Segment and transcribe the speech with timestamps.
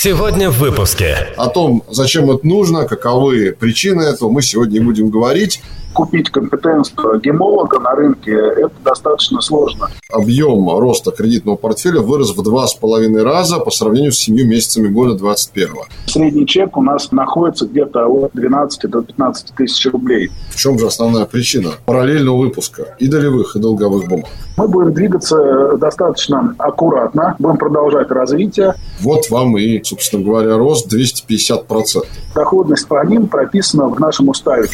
[0.00, 1.34] Сегодня в выпуске.
[1.36, 5.60] О том, зачем это нужно, каковы причины этого, мы сегодня будем говорить
[5.92, 9.88] купить компетенцию гемолога на рынке, это достаточно сложно.
[10.10, 14.88] Объем роста кредитного портфеля вырос в два с половиной раза по сравнению с семью месяцами
[14.88, 15.74] года 2021.
[16.06, 20.30] Средний чек у нас находится где-то от 12 до 15 тысяч рублей.
[20.50, 24.28] В чем же основная причина параллельного выпуска и долевых, и долговых бумаг?
[24.56, 28.74] Мы будем двигаться достаточно аккуратно, будем продолжать развитие.
[29.00, 32.04] Вот вам и, собственно говоря, рост 250%.
[32.34, 34.68] Доходность по ним прописана в нашем уставе.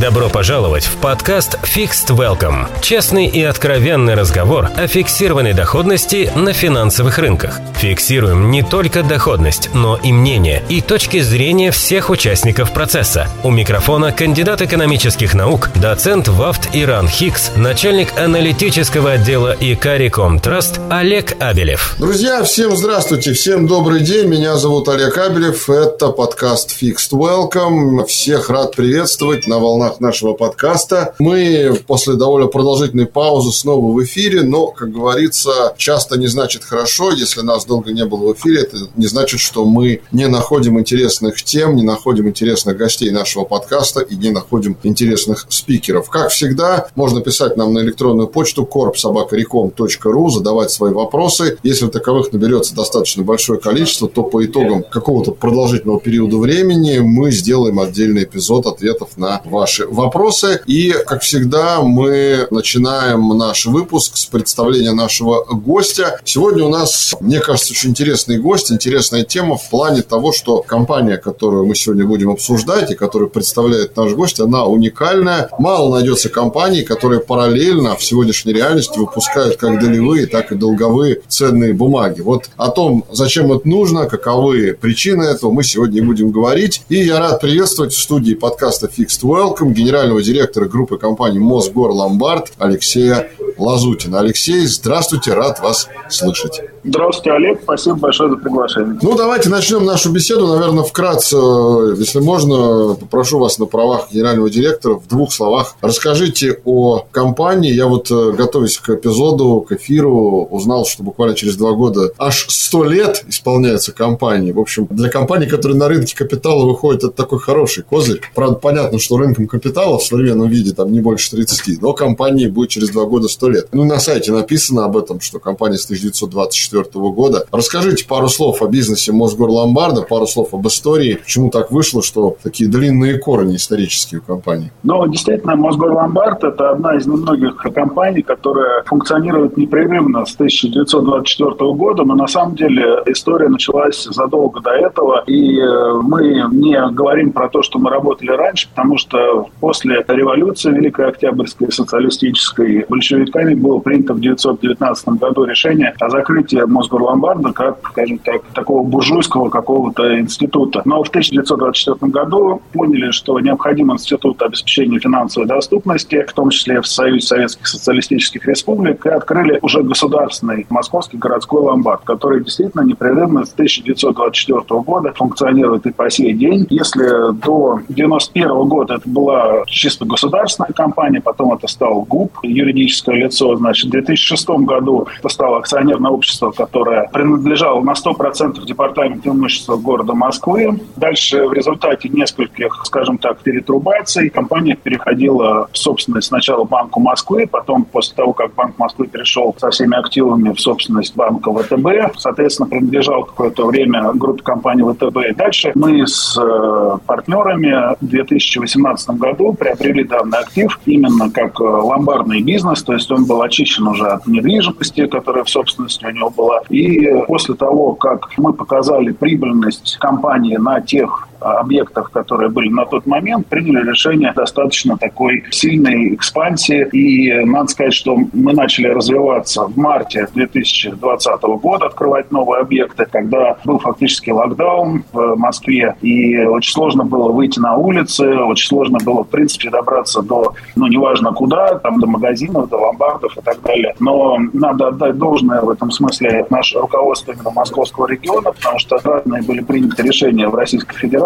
[0.00, 2.68] Добро пожаловать в подкаст Fixed Welcome.
[2.80, 7.58] Честный и откровенный разговор о фиксированной доходности на финансовых рынках.
[7.78, 13.26] Фиксируем не только доходность, но и мнение и точки зрения всех участников процесса.
[13.42, 21.34] У микрофона кандидат экономических наук, доцент ВАФТ Иран Хикс, начальник аналитического отдела ИКАРИКОМ Траст Олег
[21.40, 21.96] Абелев.
[21.98, 24.28] Друзья, всем здравствуйте, всем добрый день.
[24.28, 25.68] Меня зовут Олег Абелев.
[25.68, 28.06] Это подкаст Fixed Welcome.
[28.06, 31.14] Всех рад приветствовать на волнах нашего подкаста.
[31.18, 37.10] Мы после довольно продолжительной паузы снова в эфире, но, как говорится, часто не значит хорошо.
[37.10, 41.42] Если нас долго не было в эфире, это не значит, что мы не находим интересных
[41.42, 46.10] тем, не находим интересных гостей нашего подкаста и не находим интересных спикеров.
[46.10, 51.58] Как всегда, можно писать нам на электронную почту korpsobakarecom.ru, задавать свои вопросы.
[51.62, 57.80] Если таковых наберется достаточно большое количество, то по итогам какого-то продолжительного периода времени мы сделаем
[57.80, 60.25] отдельный эпизод ответов на ваши вопросы.
[60.66, 66.20] И, как всегда, мы начинаем наш выпуск с представления нашего гостя.
[66.24, 71.16] Сегодня у нас, мне кажется, очень интересный гость, интересная тема в плане того, что компания,
[71.16, 75.48] которую мы сегодня будем обсуждать и которую представляет наш гость, она уникальная.
[75.58, 81.72] Мало найдется компаний, которые параллельно в сегодняшней реальности выпускают как долевые, так и долговые ценные
[81.72, 82.20] бумаги.
[82.20, 86.82] Вот о том, зачем это нужно, каковы причины этого, мы сегодня будем говорить.
[86.88, 92.52] И я рад приветствовать в студии подкаста Fixed Welcome генерального директора группы компании Мосгор Ломбард
[92.58, 94.20] Алексея Лазутина.
[94.20, 96.60] Алексей, здравствуйте, рад вас слышать.
[96.84, 97.60] Здравствуйте, Олег.
[97.62, 98.98] Спасибо большое за приглашение.
[99.02, 100.46] Ну, давайте начнем нашу беседу.
[100.46, 105.74] Наверное, вкратце, если можно, попрошу вас на правах генерального директора в двух словах.
[105.80, 107.72] Расскажите о компании.
[107.72, 112.46] Я вот, э, готовясь к эпизоду, к эфиру, узнал, что буквально через два года аж
[112.48, 114.52] сто лет исполняется компании.
[114.52, 118.20] В общем, для компании, которая на рынке капитала выходит, это такой хороший козырь.
[118.34, 122.90] Правда, понятно, что рынком капитала современном виде там не больше 30, но компании будет через
[122.90, 123.68] два года 100 лет.
[123.72, 127.46] Ну, на сайте написано об этом, что компания с 1924 2004 года.
[127.52, 131.14] Расскажите пару слов о бизнесе Мосгор Ломбарда, пару слов об истории.
[131.14, 134.72] Почему так вышло, что такие длинные корни исторические у компании?
[134.82, 142.04] Ну, действительно, Мосгор Ломбард– это одна из немногих компаний, которая функционирует непрерывно с 1924 года,
[142.04, 147.48] но на самом деле история началась задолго до этого, и э, мы не говорим про
[147.48, 154.14] то, что мы работали раньше, потому что после революции Великой Октябрьской социалистической большевиками было принято
[154.14, 160.82] в 1919 году решение о закрытии Мосгорломбарда как, скажем так, такого буржуйского какого-то института.
[160.84, 166.86] Но в 1924 году поняли, что необходим институт обеспечения финансовой доступности, в том числе в
[166.86, 173.52] Союзе Советских Социалистических Республик, и открыли уже государственный московский городской ломбард, который действительно непрерывно с
[173.52, 176.66] 1924 года функционирует и по сей день.
[176.70, 183.54] Если до 1991 года это была чисто государственная компания, потом это стал ГУП, юридическое лицо,
[183.54, 190.12] значит, в 2006 году это стало акционерное общество, которая принадлежала на 100% департаменту имущества города
[190.12, 190.80] Москвы.
[190.96, 197.84] Дальше в результате нескольких, скажем так, перетрубаций компания переходила в собственность сначала Банку Москвы, потом
[197.84, 203.22] после того, как Банк Москвы перешел со всеми активами в собственность банка ВТБ, соответственно, принадлежал
[203.22, 205.36] какое-то время группе компании ВТБ.
[205.36, 212.40] Дальше мы с э, партнерами в 2018 году приобрели данный актив именно как э, ломбардный
[212.40, 216.60] бизнес, то есть он был очищен уже от недвижимости, которая в собственности у него была.
[216.68, 223.06] И после того, как мы показали прибыльность компании на тех объектов, которые были на тот
[223.06, 226.86] момент, приняли решение достаточно такой сильной экспансии.
[226.92, 233.56] И надо сказать, что мы начали развиваться в марте 2020 года, открывать новые объекты, когда
[233.64, 239.24] был фактически локдаун в Москве, и очень сложно было выйти на улицы, очень сложно было,
[239.24, 243.94] в принципе, добраться до, ну, неважно куда, там, до магазинов, до ломбардов и так далее.
[244.00, 249.42] Но надо отдать должное в этом смысле наше руководство именно московского региона, потому что разные
[249.42, 251.25] были приняты решения в Российской Федерации,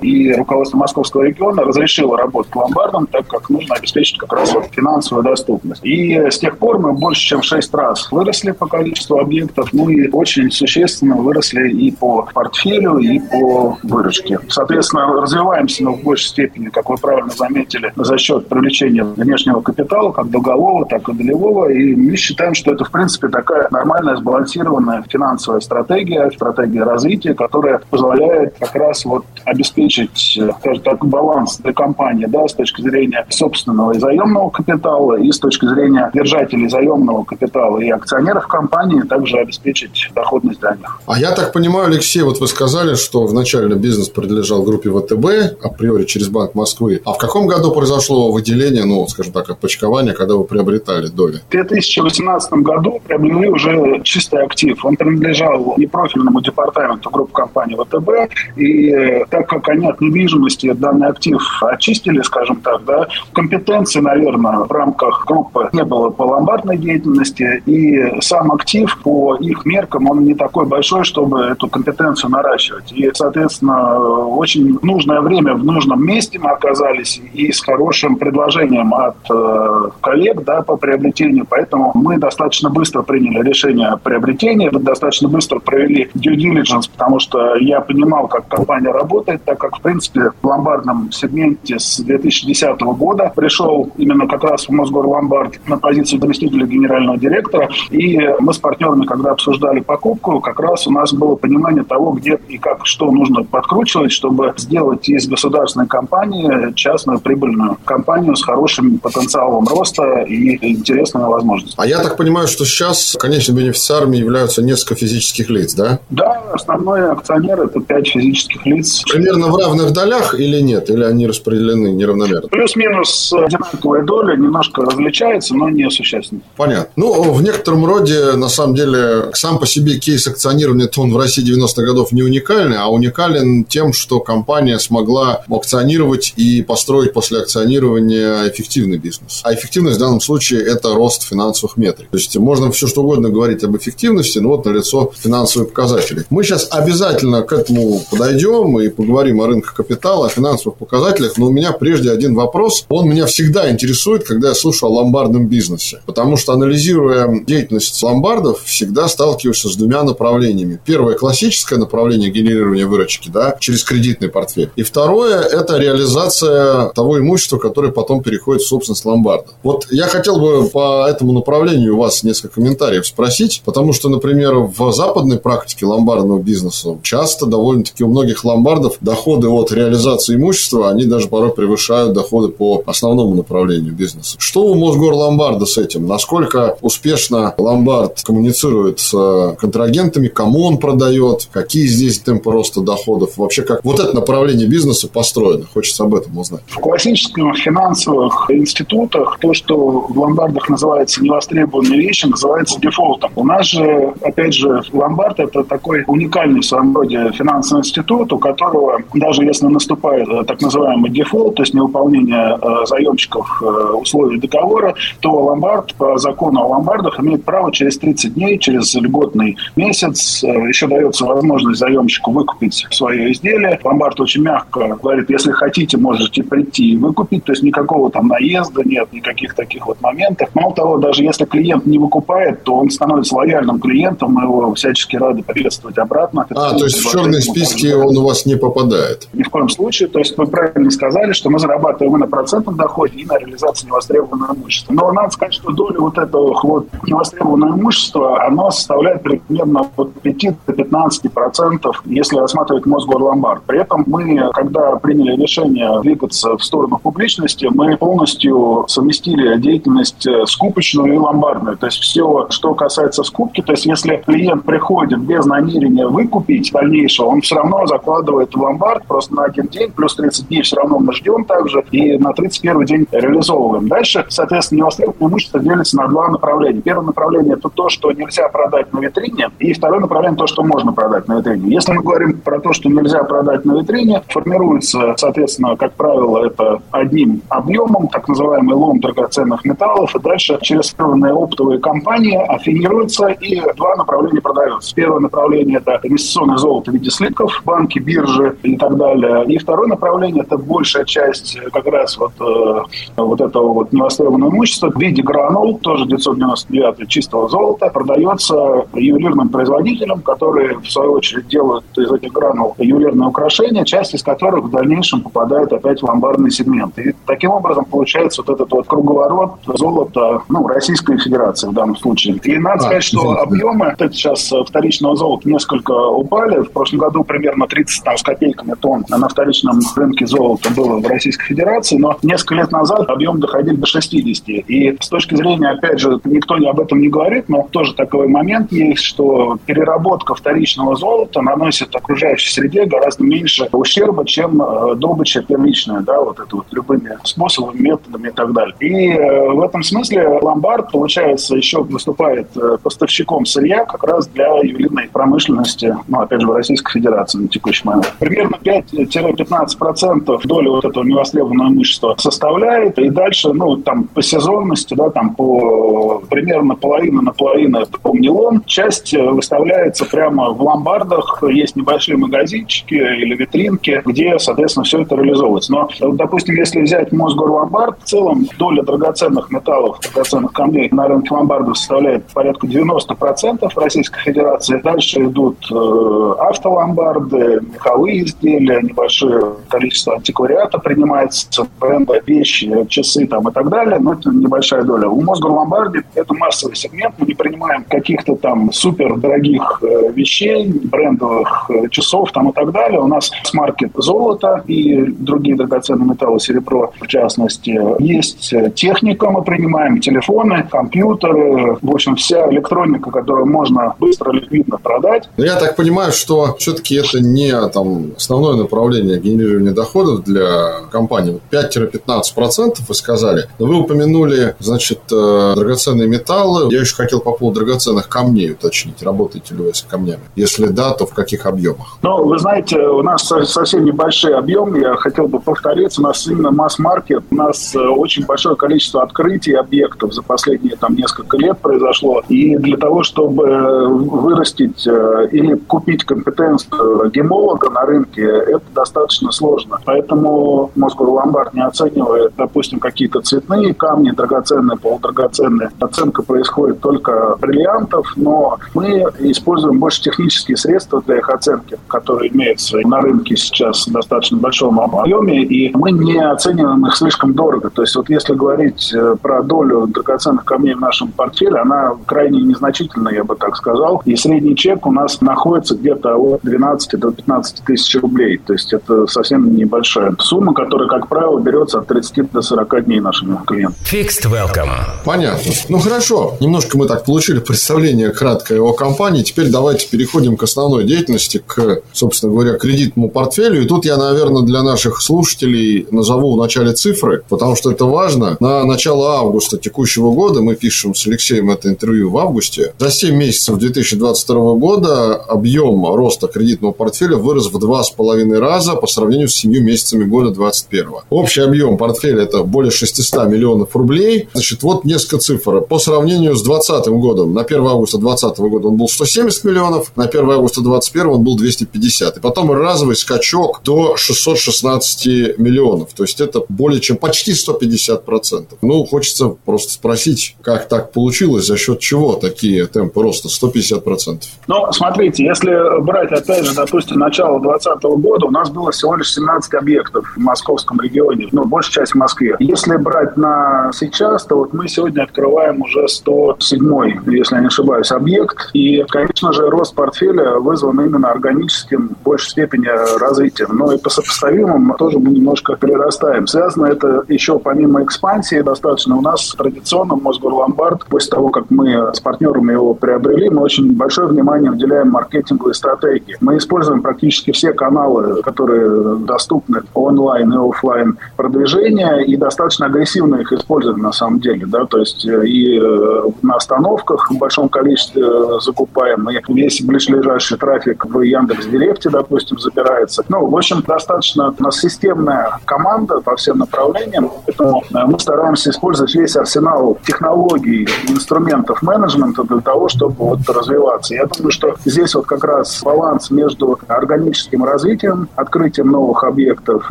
[0.00, 5.24] и руководство московского региона разрешило работать ломбардом, так как нужно обеспечить как раз вот финансовую
[5.24, 5.84] доступность.
[5.84, 9.88] И с тех пор мы больше чем в 6 раз выросли по количеству объектов, ну
[9.88, 14.38] и очень существенно выросли и по портфелю, и по выручке.
[14.48, 20.12] Соответственно, развиваемся мы в большей степени, как вы правильно заметили, за счет привлечения внешнего капитала,
[20.12, 21.70] как долгового, так и долевого.
[21.70, 27.80] И мы считаем, что это, в принципе, такая нормальная, сбалансированная финансовая стратегия, стратегия развития, которая
[27.90, 33.92] позволяет как раз вот обеспечить, скажем так, баланс для компании да, с точки зрения собственного
[33.92, 40.10] и заемного капитала, и с точки зрения держателей заемного капитала и акционеров компании, также обеспечить
[40.14, 41.00] доходность для них.
[41.06, 46.04] А я так понимаю, Алексей, вот вы сказали, что вначале бизнес принадлежал группе ВТБ, априори
[46.04, 47.00] через Банк Москвы.
[47.04, 51.40] А в каком году произошло выделение, ну, скажем так, отпочкование, когда вы приобретали доли?
[51.48, 54.84] В 2018 году приобрели уже чистый актив.
[54.84, 58.32] Он принадлежал непрофильному департаменту группы компании ВТБ.
[58.56, 64.58] И э, так как они от недвижимости данный актив очистили, скажем так, да, компетенции, наверное,
[64.58, 67.62] в рамках группы не было по ломбардной деятельности.
[67.66, 72.92] И сам актив по их меркам, он не такой большой, чтобы эту компетенцию наращивать.
[72.92, 79.16] И, соответственно, очень нужное время в нужном месте мы оказались и с хорошим предложением от
[79.30, 81.46] э, коллег да, по приобретению.
[81.48, 87.56] Поэтому мы достаточно быстро приняли решение о приобретении, достаточно быстро провели due diligence, потому что
[87.56, 93.32] я понимал, как компания работает, так как, в принципе, в ломбардном сегменте с 2010 года
[93.34, 97.68] пришел именно как раз в Мосгор Ломбард на позицию заместителя генерального директора.
[97.90, 102.38] И мы с партнерами, когда обсуждали покупку, как раз у нас было понимание того, где
[102.48, 108.98] и как, что нужно подкручивать, чтобы сделать из государственной компании частную прибыльную компанию с хорошим
[108.98, 111.84] потенциалом роста и интересными возможностями.
[111.84, 116.00] А я так понимаю, что сейчас конечными бенефициарами являются несколько физических лиц, да?
[116.10, 119.04] Да, основной акционер– это пять физических лиц.
[119.10, 120.90] Примерно в равных долях или нет?
[120.90, 122.48] Или они распределены неравномерно?
[122.48, 126.40] Плюс-минус одинаковая доля, немножко различается, но не существенно.
[126.56, 126.92] Понятно.
[126.96, 131.44] Ну, в некотором роде, на самом деле, сам по себе кейс акционирования, он в России
[131.44, 138.48] 90-х годов не уникальный, а уникален тем, что компания смогла акционировать и построить после акционирования
[138.48, 139.40] эффективный бизнес.
[139.44, 142.08] А эффективность в данном случае– это рост финансовых метрик.
[142.10, 146.24] То есть, можно все что угодно говорить об эффективности, но вот на лицо финансовые показатели.
[146.30, 151.46] Мы сейчас обязательно к этому подойдем и поговорим о рынках капитала, о финансовых показателях, но
[151.46, 152.84] у меня прежде один вопрос.
[152.88, 156.00] Он меня всегда интересует, когда я слушаю о ломбардном бизнесе.
[156.06, 160.80] Потому что, анализируя деятельность ломбардов, всегда сталкиваешься с двумя направлениями.
[160.84, 164.70] Первое– классическое направление генерирования выручки, да, через кредитный портфель.
[164.76, 169.50] И второе– это реализация того имущества, которое потом переходит в собственность ломбарда.
[169.62, 174.54] Вот я хотел бы по этому направлению у вас несколько комментариев спросить, потому что, например,
[174.54, 181.04] в западной практике ломбардного бизнеса часто довольно-таки у многих ломбардов доходы от реализации имущества, они
[181.04, 184.36] даже порой превышают доходы по основному направлению бизнеса.
[184.38, 186.06] Что у Мосгор Ломбарда с этим?
[186.06, 193.62] Насколько успешно ломбард коммуницирует с контрагентами, кому он продает, какие здесь темпы роста доходов, вообще
[193.62, 195.64] как вот это направление бизнеса построено?
[195.72, 196.62] Хочется об этом узнать.
[196.68, 199.76] В классических финансовых институтах то, что
[200.08, 203.30] в ломбардах называется невостребованной вещи, называется дефолтом.
[203.36, 208.38] У нас же, опять же, ломбард– это такой уникальный в своем роде финансовый институт, у
[208.38, 208.65] которого
[209.14, 214.94] даже если наступает э, так называемый дефолт, то есть невыполнение э, заемщиков э, условий договора,
[215.20, 220.86] то ломбард по закону о ломбардах имеет право через 30 дней, через льготный месяц, еще
[220.86, 223.78] дается возможность заемщику выкупить свое изделие.
[223.82, 228.82] Ломбард очень мягко говорит, если хотите, можете прийти и выкупить, то есть никакого там наезда
[228.84, 230.48] нет, никаких таких вот моментов.
[230.54, 235.16] Мало того, даже если клиент не выкупает, то он становится лояльным клиентом, мы его всячески
[235.16, 236.46] рады приветствовать обратно.
[236.50, 239.28] А, то есть в черные списки он у вас не попадает?
[239.32, 240.08] Ни в коем случае.
[240.08, 243.86] То есть вы правильно сказали, что мы зарабатываем и на процентном доходе, и на реализации
[243.86, 244.92] невостребованного имущества.
[244.92, 250.66] Но надо сказать, что доля вот этого вот невостребованного имущества, она составляет примерно от 5
[250.66, 253.62] до 15 процентов, если рассматривать Мосгорломбард.
[253.64, 261.14] При этом мы, когда приняли решение двигаться в сторону публичности, мы полностью совместили деятельность скупочную
[261.14, 261.76] и ломбардную.
[261.76, 267.26] То есть все, что касается скупки, то есть если клиент приходит без намерения выкупить дальнейшего,
[267.26, 270.98] он все равно закладывает в ломбард просто на один день, плюс 30 дней все равно
[270.98, 273.88] мы ждем также, и на 31 день реализовываем.
[273.88, 276.80] Дальше, соответственно, невостребованное имущество делится на два направления.
[276.80, 280.92] Первое направление– это то, что нельзя продать на витрине, и второе направление– то, что можно
[280.92, 281.74] продать на витрине.
[281.74, 286.80] Если мы говорим про то, что нельзя продать на витрине, формируется, соответственно, как правило, это
[286.90, 293.60] одним объемом, так называемый лом драгоценных металлов, и дальше через первые оптовые компании афинируется, и
[293.76, 294.94] два направления продаются.
[294.94, 299.44] Первое направление– это инвестиционное золото в виде слитков, банки, биржи и так далее.
[299.46, 302.82] И второе направление– это большая часть как раз вот, э,
[303.16, 310.20] вот этого вот невостребованного имущества в виде гранул, тоже 999 чистого золота, продается ювелирным производителям,
[310.20, 315.22] которые, в свою очередь, делают из этих гранул ювелирные украшения, часть из которых в дальнейшем
[315.22, 316.98] попадает опять в ломбардный сегмент.
[316.98, 322.36] И таким образом получается вот этот вот круговорот золота, ну, Российской Федерации в данном случае.
[322.42, 323.42] И надо а, сказать, что извините.
[323.42, 326.60] объемы это сейчас вторичного золота несколько упали.
[326.60, 331.46] В прошлом году примерно 30 там, копейками тонн на вторичном рынке золота было в Российской
[331.46, 334.48] Федерации, но несколько лет назад объем доходил до 60.
[334.48, 338.72] И с точки зрения, опять же, никто об этом не говорит, но тоже такой момент
[338.72, 346.00] есть, что переработка вторичного золота наносит окружающей среде гораздо меньше ущерба, чем э, добыча первичная,
[346.00, 348.74] да, вот это вот любыми способами, методами и так далее.
[348.80, 354.48] И э, в этом смысле ломбард, получается, еще выступает э, поставщиком сырья как раз для
[354.62, 358.15] ювелирной промышленности, ну, опять же, в Российской Федерации на текущий момент.
[358.18, 365.10] Примерно 5-15% доли вот этого невостребованного имущества составляет, и дальше, ну, там, по сезонности, да,
[365.10, 372.16] там, по примерно половина на половину это помнилон, часть выставляется прямо в ломбардах, есть небольшие
[372.16, 375.72] магазинчики или витринки, где, соответственно, все это реализовывается.
[375.72, 381.76] Но, допустим, если взять Мосгорломбард, в целом доля драгоценных металлов, драгоценных камней на рынке ломбардов
[381.76, 384.80] составляет порядка 90% в Российской Федерации.
[384.82, 393.52] Дальше идут э, автоломбарды, меховые изделия, небольшое количество антиквариата принимается, бренды, вещи, часы там и
[393.52, 395.08] так далее, но это небольшая доля.
[395.08, 401.70] У Мосгорломбарде это массовый сегмент, мы не принимаем каких-то там супер дорогих э, вещей, брендовых
[401.70, 403.00] э, часов там и так далее.
[403.00, 407.78] У нас с-маркет золото и другие драгоценные металлы, серебро в частности.
[408.02, 415.28] Есть техника, мы принимаем телефоны, компьютеры, в общем, вся электроника, которую можно быстро, ликвидно продать.
[415.36, 421.40] Но я так понимаю, что все-таки это не там, основное направление генерирования доходов для компании.
[421.50, 423.48] 5-15% вы сказали.
[423.58, 426.72] Вы упомянули, значит, э, драгоценные металлы.
[426.72, 429.02] Я еще хотел по поводу драгоценных камней уточнить.
[429.02, 430.22] Работаете ли вы с камнями?
[430.36, 431.98] Если да, то в каких объемах?
[432.02, 434.74] Ну, вы знаете, у нас совсем небольшой объем.
[434.74, 436.00] Я хотел бы повториться.
[436.00, 437.24] У нас именно масс-маркет.
[437.30, 442.22] У нас э, очень большое количество открытий объектов за последние там несколько лет произошло.
[442.28, 449.78] И для того, чтобы вырастить э, или купить компетенцию гемолога на рынке, это достаточно сложно.
[449.84, 455.70] Поэтому Мосгорломбард не оценивает, допустим, какие-то цветные камни, драгоценные, полудрагоценные.
[455.80, 462.78] Оценка происходит только бриллиантов, но мы используем больше технические средства для их оценки, которые имеются
[462.78, 467.70] на рынке сейчас в достаточно большом объеме, и мы не оцениваем их слишком дорого.
[467.70, 472.40] То есть вот если говорить э, про долю драгоценных камней в нашем портфеле, она крайне
[472.40, 474.02] незначительная, я бы так сказал.
[474.04, 478.38] И средний чек у нас находится где-то от 12 до 15 тысяч рублей.
[478.38, 483.00] То есть это совсем небольшая сумма, которая, как правило, берется от 30 до 40 дней
[483.00, 483.84] нашими клиентами.
[483.84, 484.70] Fixed Welcome.
[485.04, 485.52] Понятно.
[485.68, 486.36] Ну хорошо.
[486.40, 489.22] Немножко мы так получили представление краткое о компании.
[489.22, 493.62] Теперь давайте переходим к основной деятельности, к, собственно говоря, кредитному портфелю.
[493.62, 498.36] И тут я, наверное, для наших слушателей назову в начале цифры, потому что это важно.
[498.40, 503.14] На начало августа текущего года, мы пишем с Алексеем это интервью в августе, за 7
[503.14, 509.50] месяцев 2022 года объем роста кредитного портфеля вырос в 2,5 раза по сравнению с 7
[509.60, 511.02] месяцами года 2021.
[511.10, 514.28] Общий объем портфеля– это более 600 миллионов рублей.
[514.32, 515.60] Значит, вот несколько цифр.
[515.62, 520.04] По сравнению с 2020 годом, на 1 августа 2020 года он был 170 миллионов, на
[520.04, 522.16] 1 августа 2021 он был 250.
[522.16, 525.92] И потом разовый скачок до 616 миллионов.
[525.94, 528.46] То есть, это более чем почти 150%.
[528.62, 534.22] Ну, хочется просто спросить, как так получилось, за счет чего такие темпы роста 150%?
[534.46, 539.12] Ну, смотрите, если брать, опять же, допустим, начало 2020 года, у нас было всего лишь
[539.14, 542.36] 17 объектов в московском регионе, ну, большая часть в Москве.
[542.38, 546.66] Если брать на сейчас, то вот мы сегодня открываем уже 107
[547.06, 548.50] если я не ошибаюсь, объект.
[548.52, 553.56] И, конечно же, рост портфеля вызван именно органическим в большей степени развитием.
[553.56, 556.26] Но и по сопоставимым тоже мы немножко перерастаем.
[556.26, 558.96] Связано это еще помимо экспансии достаточно.
[558.96, 564.08] У нас традиционно Мосгорломбард, после того, как мы с партнерами его приобрели, мы очень большое
[564.08, 566.16] внимание уделяем маркетинговой стратегии.
[566.20, 573.32] Мы используем практически все каналы, которые доступны онлайн и офлайн продвижения, и достаточно агрессивно их
[573.32, 574.46] используем на самом деле.
[574.46, 574.64] Да?
[574.64, 580.38] То есть э, и э, на остановках в большом количестве э, закупаем, и весь ближайший
[580.38, 583.04] трафик в Яндекс.Директе, допустим, забирается.
[583.08, 587.10] Ну, в общем, достаточно у нас системная команда по всем направлениям.
[587.26, 593.94] Поэтому мы стараемся использовать весь арсенал технологий, инструментов менеджмента для того, чтобы вот развиваться.
[593.94, 599.70] Я думаю, что здесь вот как раз баланс между органическим развитием, открытием новых объектов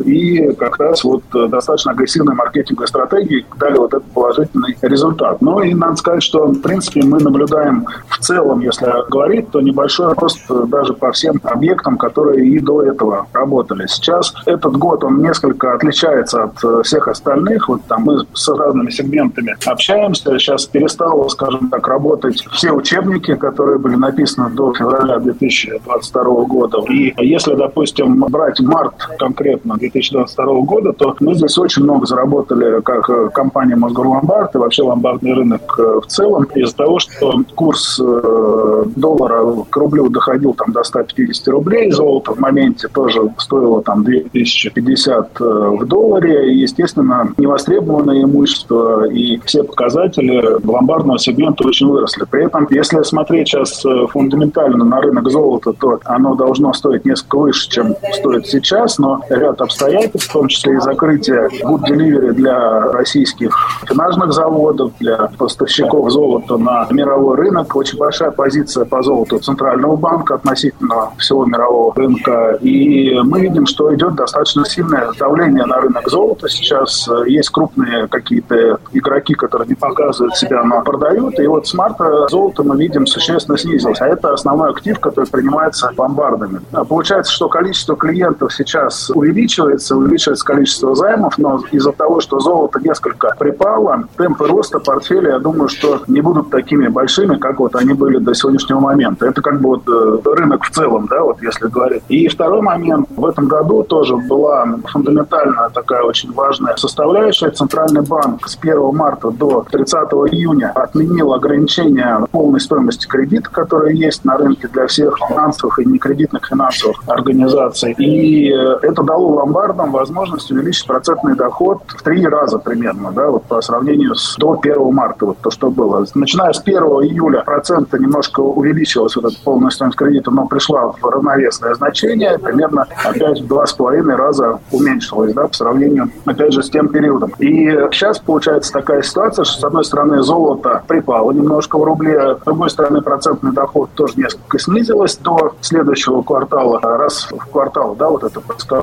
[0.00, 5.40] и как раз вот достаточно агрессивной маркетинговой стратегией дали вот этот положительный результат.
[5.40, 10.12] Ну и надо сказать, что в принципе мы наблюдаем в целом, если говорить, то небольшой
[10.14, 13.86] рост даже по всем объектам, которые и до этого работали.
[13.86, 17.68] Сейчас этот год он несколько отличается от всех остальных.
[17.68, 20.38] Вот там мы с разными сегментами общаемся.
[20.38, 26.78] Сейчас перестало, скажем так, работать все учебники, которые были написаны до февраля 2022 года.
[26.88, 33.32] И если, допустим, брать март конкретно 2022 года, то мы здесь очень много заработали как
[33.32, 39.44] компания Мосгорломбард и вообще ломбардный рынок э, в целом из-за того, что курс э, доллара
[39.68, 45.44] к рублю доходил там до 150 рублей, золото в моменте тоже стоило там 2050 э,
[45.44, 52.24] в долларе, и, естественно, невостребованное имущество и все показатели ломбардного сегмента очень выросли.
[52.30, 57.68] При этом, если смотреть сейчас фундаментально на рынок золота, то оно должно стоить несколько выше,
[57.68, 63.56] чем стоит сейчас, но ряд обстоятельств, в том числе и закрытие good delivery для российских
[63.86, 67.74] финажных заводов, для поставщиков золота на мировой рынок.
[67.76, 72.58] Очень большая позиция по золоту Центрального банка относительно всего мирового рынка.
[72.60, 76.48] И мы видим, что идет достаточно сильное давление на рынок золота.
[76.48, 81.38] Сейчас есть крупные какие-то игроки, которые не показывают себя, но продают.
[81.38, 84.00] И вот с марта золото мы видим существенно снизилось.
[84.00, 86.60] А это основной актив, который принимается ломбардами.
[86.88, 93.34] Получается, что количество клиентов сейчас увеличивается, увеличивается количество займов, но из-за того, что золото несколько
[93.38, 98.18] припало, темпы роста портфеля, я думаю, что не будут такими большими, как вот они были
[98.18, 99.26] до сегодняшнего момента.
[99.26, 102.02] Это как бы вот э, рынок в целом, да, вот если говорить.
[102.08, 103.08] И второй момент.
[103.16, 107.50] В этом году тоже была фундаментальная такая очень важная составляющая.
[107.50, 109.94] Центральный банк с 1 марта до 30
[110.32, 116.46] июня отменил ограничения полной стоимости кредита, которые есть на рынке для всех финансовых и некредитных
[116.46, 117.92] финансовых организаций.
[117.98, 123.44] И э, это дало ломбардам возможность увеличить процентный доход в три раза примерно, да, вот
[123.44, 126.04] по сравнению с до 1 марта, вот то, что было.
[126.14, 131.04] Начиная с 1 июля проценты немножко увеличилась, вот эта полная стоимость кредита, но пришла в
[131.04, 136.62] равновесное значение, примерно опять в два с половиной раза уменьшилась, да, по сравнению, опять же,
[136.62, 137.32] с тем периодом.
[137.38, 142.44] И сейчас получается такая ситуация, что, с одной стороны, золото припало немножко в рубле, с
[142.44, 148.24] другой стороны, процентный доход тоже несколько снизилось до следующего квартала, раз в квартал, да, вот
[148.24, 148.40] это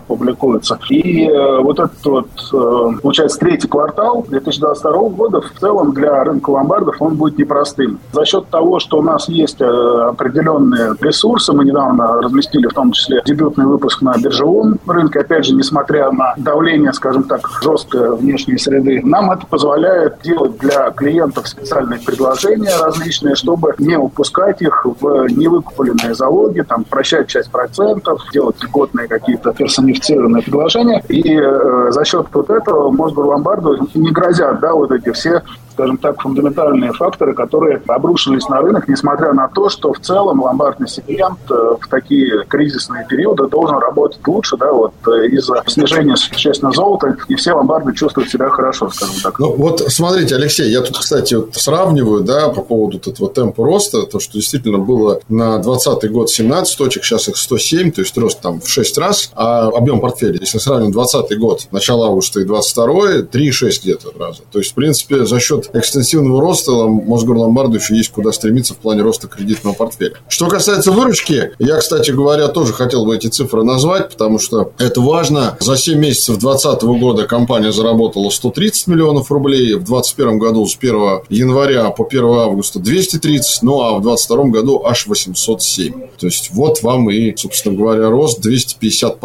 [0.08, 0.80] публикуется.
[0.89, 6.49] И э, вот этот вот, э, получается, третий квартал 2022 года в целом для рынка
[6.49, 7.99] ломбардов он будет непростым.
[8.12, 12.91] За счет того, что у нас есть э, определенные ресурсы, мы недавно разместили в том
[12.91, 18.58] числе дебютный выпуск на биржевом рынке, опять же, несмотря на давление, скажем так, жесткой внешней
[18.58, 25.28] среды, нам это позволяет делать для клиентов специальные предложения различные, чтобы не упускать их в
[25.28, 31.04] невыкупленные залоги, там, прощать часть процентов, делать льготные какие-то персонифицированные предложения.
[31.10, 35.42] И э, за счет вот этого Мосгорломбарду не грозят да, вот эти все
[35.74, 40.88] скажем так, фундаментальные факторы, которые обрушились на рынок, несмотря на то, что в целом ломбардный
[40.88, 46.72] сегмент э, в такие кризисные периоды должен работать лучше, да, вот э, из-за снижения существенно
[46.72, 49.40] золота, и все ломбарды чувствуют себя хорошо, скажем так.
[49.40, 54.04] Ну, вот смотрите, Алексей, я тут, кстати, вот сравниваю, да, по поводу этого темпа роста,
[54.04, 58.42] то, что действительно было на 2020 год 17 точек, сейчас их 107, то есть рост
[58.42, 62.94] там в 6 раз, а объем портфеля, если сравним 2020 год, начало августа и 22
[63.34, 64.42] 3,6 где-то раза.
[64.52, 69.02] То есть, в принципе, за счет экстенсивного роста Мосгорломбарду еще есть куда стремиться в плане
[69.02, 70.15] роста кредитного портфеля.
[70.28, 75.02] Что касается выручки, я, кстати говоря, тоже хотел бы эти цифры назвать, потому что это
[75.02, 75.58] важно.
[75.60, 81.21] За 7 месяцев 2020 года компания заработала 130 миллионов рублей, в 2021 году с 1
[81.30, 85.93] января по 1 августа 230, ну а в 2022 году аж 807.
[86.17, 89.19] То есть вот вам и, собственно говоря, рост 250%,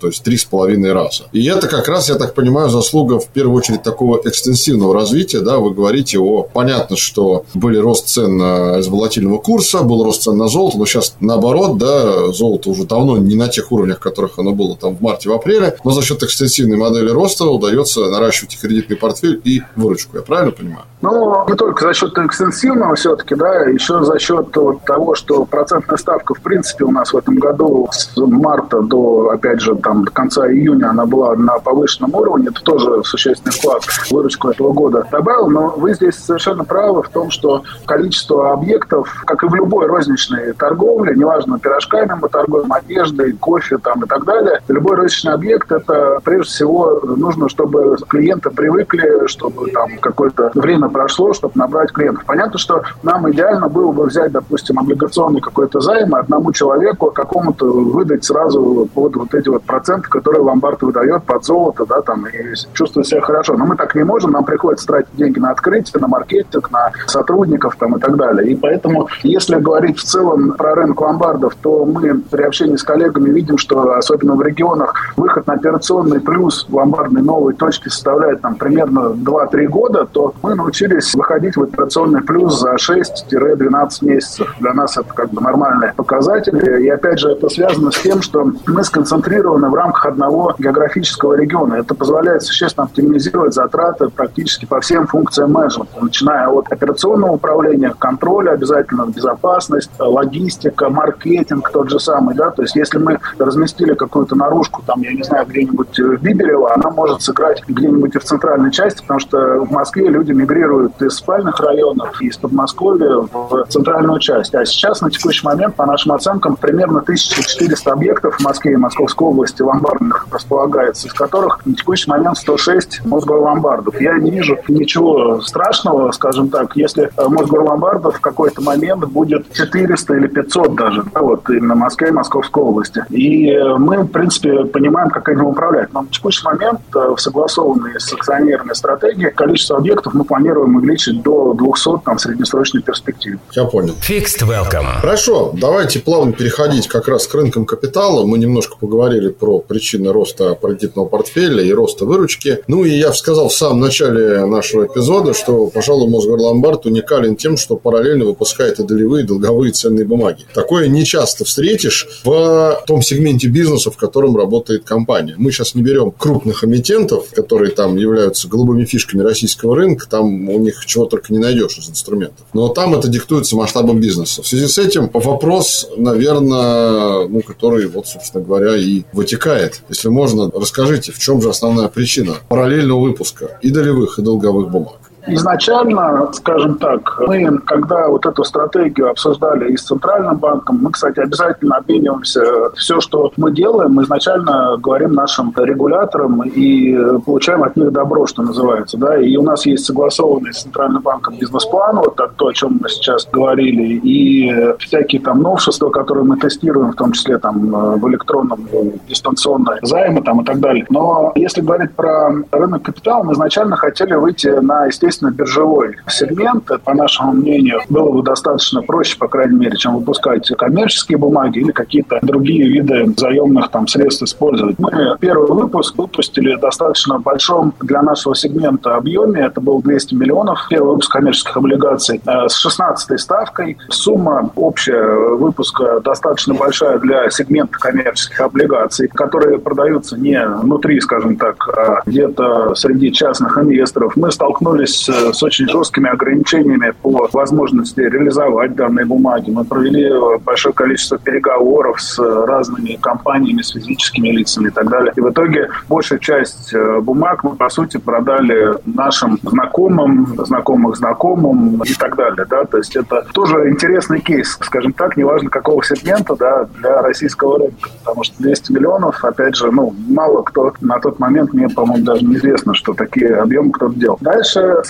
[0.00, 1.24] то есть 3,5 раза.
[1.32, 5.58] И это как раз, я так понимаю, заслуга в первую очередь такого экстенсивного развития, да,
[5.68, 6.42] вы говорите о...
[6.42, 8.40] Понятно, что были рост цен
[8.78, 13.18] из волатильного курса, был рост цен на золото, но сейчас наоборот, да, золото уже давно
[13.18, 16.22] не на тех уровнях, которых оно было там в марте, в апреле, но за счет
[16.22, 20.16] экстенсивной модели роста удается наращивать кредитный портфель и выручку.
[20.16, 20.84] Я правильно понимаю?
[21.02, 25.98] Ну, не только за счет экстенсивного все-таки, да, еще за счет вот того, что процентная
[25.98, 30.10] ставка, в принципе, у нас в этом году с марта до, опять же, там, до
[30.10, 32.48] конца июня она была на повышенном уровне.
[32.50, 37.08] Это тоже существенный вклад в выручку этого года добавил но вы здесь совершенно правы в
[37.08, 43.32] том, что количество объектов, как и в любой розничной торговле, неважно, пирожками мы торгуем, одеждой,
[43.32, 49.26] кофе там и так далее, любой розничный объект, это прежде всего нужно, чтобы клиенты привыкли,
[49.26, 52.24] чтобы там какое-то время прошло, чтобы набрать клиентов.
[52.26, 58.26] Понятно, что нам идеально было бы взять, допустим, облигационный какой-то займ одному человеку, какому-то выдать
[58.26, 63.08] сразу вот, вот эти вот проценты, которые ломбард выдает под золото, да, там, и чувствовать
[63.08, 63.56] себя хорошо.
[63.56, 67.76] Но мы так не можем, нам приходится тратить деньги на открытие, на маркетинг, на сотрудников
[67.78, 68.52] там и так далее.
[68.52, 73.30] И поэтому, если говорить в целом про рынок ломбардов, то мы при общении с коллегами
[73.30, 79.14] видим, что особенно в регионах выход на операционный плюс ломбардной новой точки составляет там примерно
[79.14, 84.54] 2-3 года, то мы научились выходить в операционный плюс за 6-12 месяцев.
[84.60, 86.82] Для нас это как бы нормальные показатели.
[86.84, 91.74] И опять же, это связано с тем, что мы сконцентрированы в рамках одного географического региона.
[91.74, 98.52] Это позволяет существенно оптимизировать затраты практически по всем функциям менеджмента, начиная от операционного управления, контроля
[98.52, 104.82] обязательно, безопасность, логистика, маркетинг тот же самый, да, то есть если мы разместили какую-то наружку,
[104.86, 109.02] там, я не знаю, где-нибудь в Биберево, она может сыграть где-нибудь и в центральной части,
[109.02, 114.54] потому что в Москве люди мигрируют из спальных районов, из Подмосковья в центральную часть.
[114.54, 119.28] А сейчас на текущий момент, по нашим оценкам, примерно 1400 объектов в Москве и Московской
[119.28, 124.00] области ломбардных располагается, из которых на текущий момент 106 Мосгорломбардов.
[124.00, 130.26] Я не вижу ничего страшного, скажем так, если Мосгорломбардов в какой-то момент будет 400 или
[130.26, 133.04] 500 даже, да, вот именно в Москве и Московской области.
[133.10, 135.92] И мы, в принципе, понимаем, как этим управлять.
[135.92, 141.22] Но на текущий момент э, в согласованной с акционерной стратегией количество объектов мы планируем увеличить
[141.22, 143.38] до 200 там, в среднесрочной перспективе.
[143.52, 143.94] Я понял.
[144.08, 145.00] Fixed Welcome.
[145.00, 148.24] Хорошо, давайте плавно переходить как раз к рынкам капитала.
[148.26, 152.60] Мы немножко поговорили про причины роста паритетного портфеля и роста выручки.
[152.68, 157.76] Ну и я сказал в самом начале нашего эпизода, что, пожалуй, Мосгорломбард уникален тем, что
[157.76, 160.44] параллельно выпускает и долевые, и долговые ценные бумаги.
[160.52, 165.34] Такое не часто встретишь в том сегменте бизнеса, в котором работает компания.
[165.36, 170.58] Мы сейчас не берем крупных эмитентов, которые там являются голубыми фишками российского рынка, там у
[170.58, 172.46] них чего только не найдешь из инструментов.
[172.52, 174.42] Но там это диктуется масштабом бизнеса.
[174.42, 179.82] В связи с этим вопрос, наверное, ну, который, вот, собственно говоря, и вытекает.
[179.88, 184.95] Если можно, расскажите, в чем же основная причина параллельного выпуска и долевых, и долговых бумаг?
[185.28, 191.20] Изначально, скажем так, мы, когда вот эту стратегию обсуждали и с Центральным банком, мы, кстати,
[191.20, 192.42] обязательно обмениваемся.
[192.74, 198.42] Все, что мы делаем, мы изначально говорим нашим регуляторам и получаем от них добро, что
[198.42, 198.98] называется.
[198.98, 199.16] Да?
[199.18, 203.26] И у нас есть согласованный с Центральным банком бизнес-план, вот то, о чем мы сейчас
[203.30, 208.68] говорили, и всякие там новшества, которые мы тестируем, в том числе там в электронном
[209.08, 210.86] дистанционном займе там, и так далее.
[210.90, 216.70] Но если говорить про рынок капитала, мы изначально хотели выйти на, естественно, естественно, биржевой сегмент.
[216.84, 221.72] По нашему мнению, было бы достаточно проще, по крайней мере, чем выпускать коммерческие бумаги или
[221.72, 224.78] какие-то другие виды заемных там, средств использовать.
[224.78, 229.42] Мы первый выпуск выпустили достаточно большом для нашего сегмента объеме.
[229.42, 230.66] Это был 200 миллионов.
[230.68, 233.78] Первый выпуск коммерческих облигаций э, с 16 ставкой.
[233.88, 241.68] Сумма общая выпуска достаточно большая для сегмента коммерческих облигаций, которые продаются не внутри, скажем так,
[241.76, 244.16] а где-то среди частных инвесторов.
[244.16, 249.50] Мы столкнулись с очень жесткими ограничениями по возможности реализовать данные бумаги.
[249.50, 250.10] Мы провели
[250.44, 255.12] большое количество переговоров с разными компаниями, с физическими лицами и так далее.
[255.16, 261.82] И в итоге большая часть э, бумаг мы, по сути, продали нашим знакомым, знакомых знакомым
[261.82, 262.46] и так далее.
[262.48, 262.64] Да?
[262.64, 267.90] То есть это тоже интересный кейс, скажем так, неважно какого сегмента да, для российского рынка.
[268.04, 272.24] Потому что 200 миллионов, опять же, ну, мало кто на тот момент, мне, по-моему, даже
[272.24, 274.18] неизвестно, что такие объемы кто-то делал.
[274.20, 274.82] Дальше,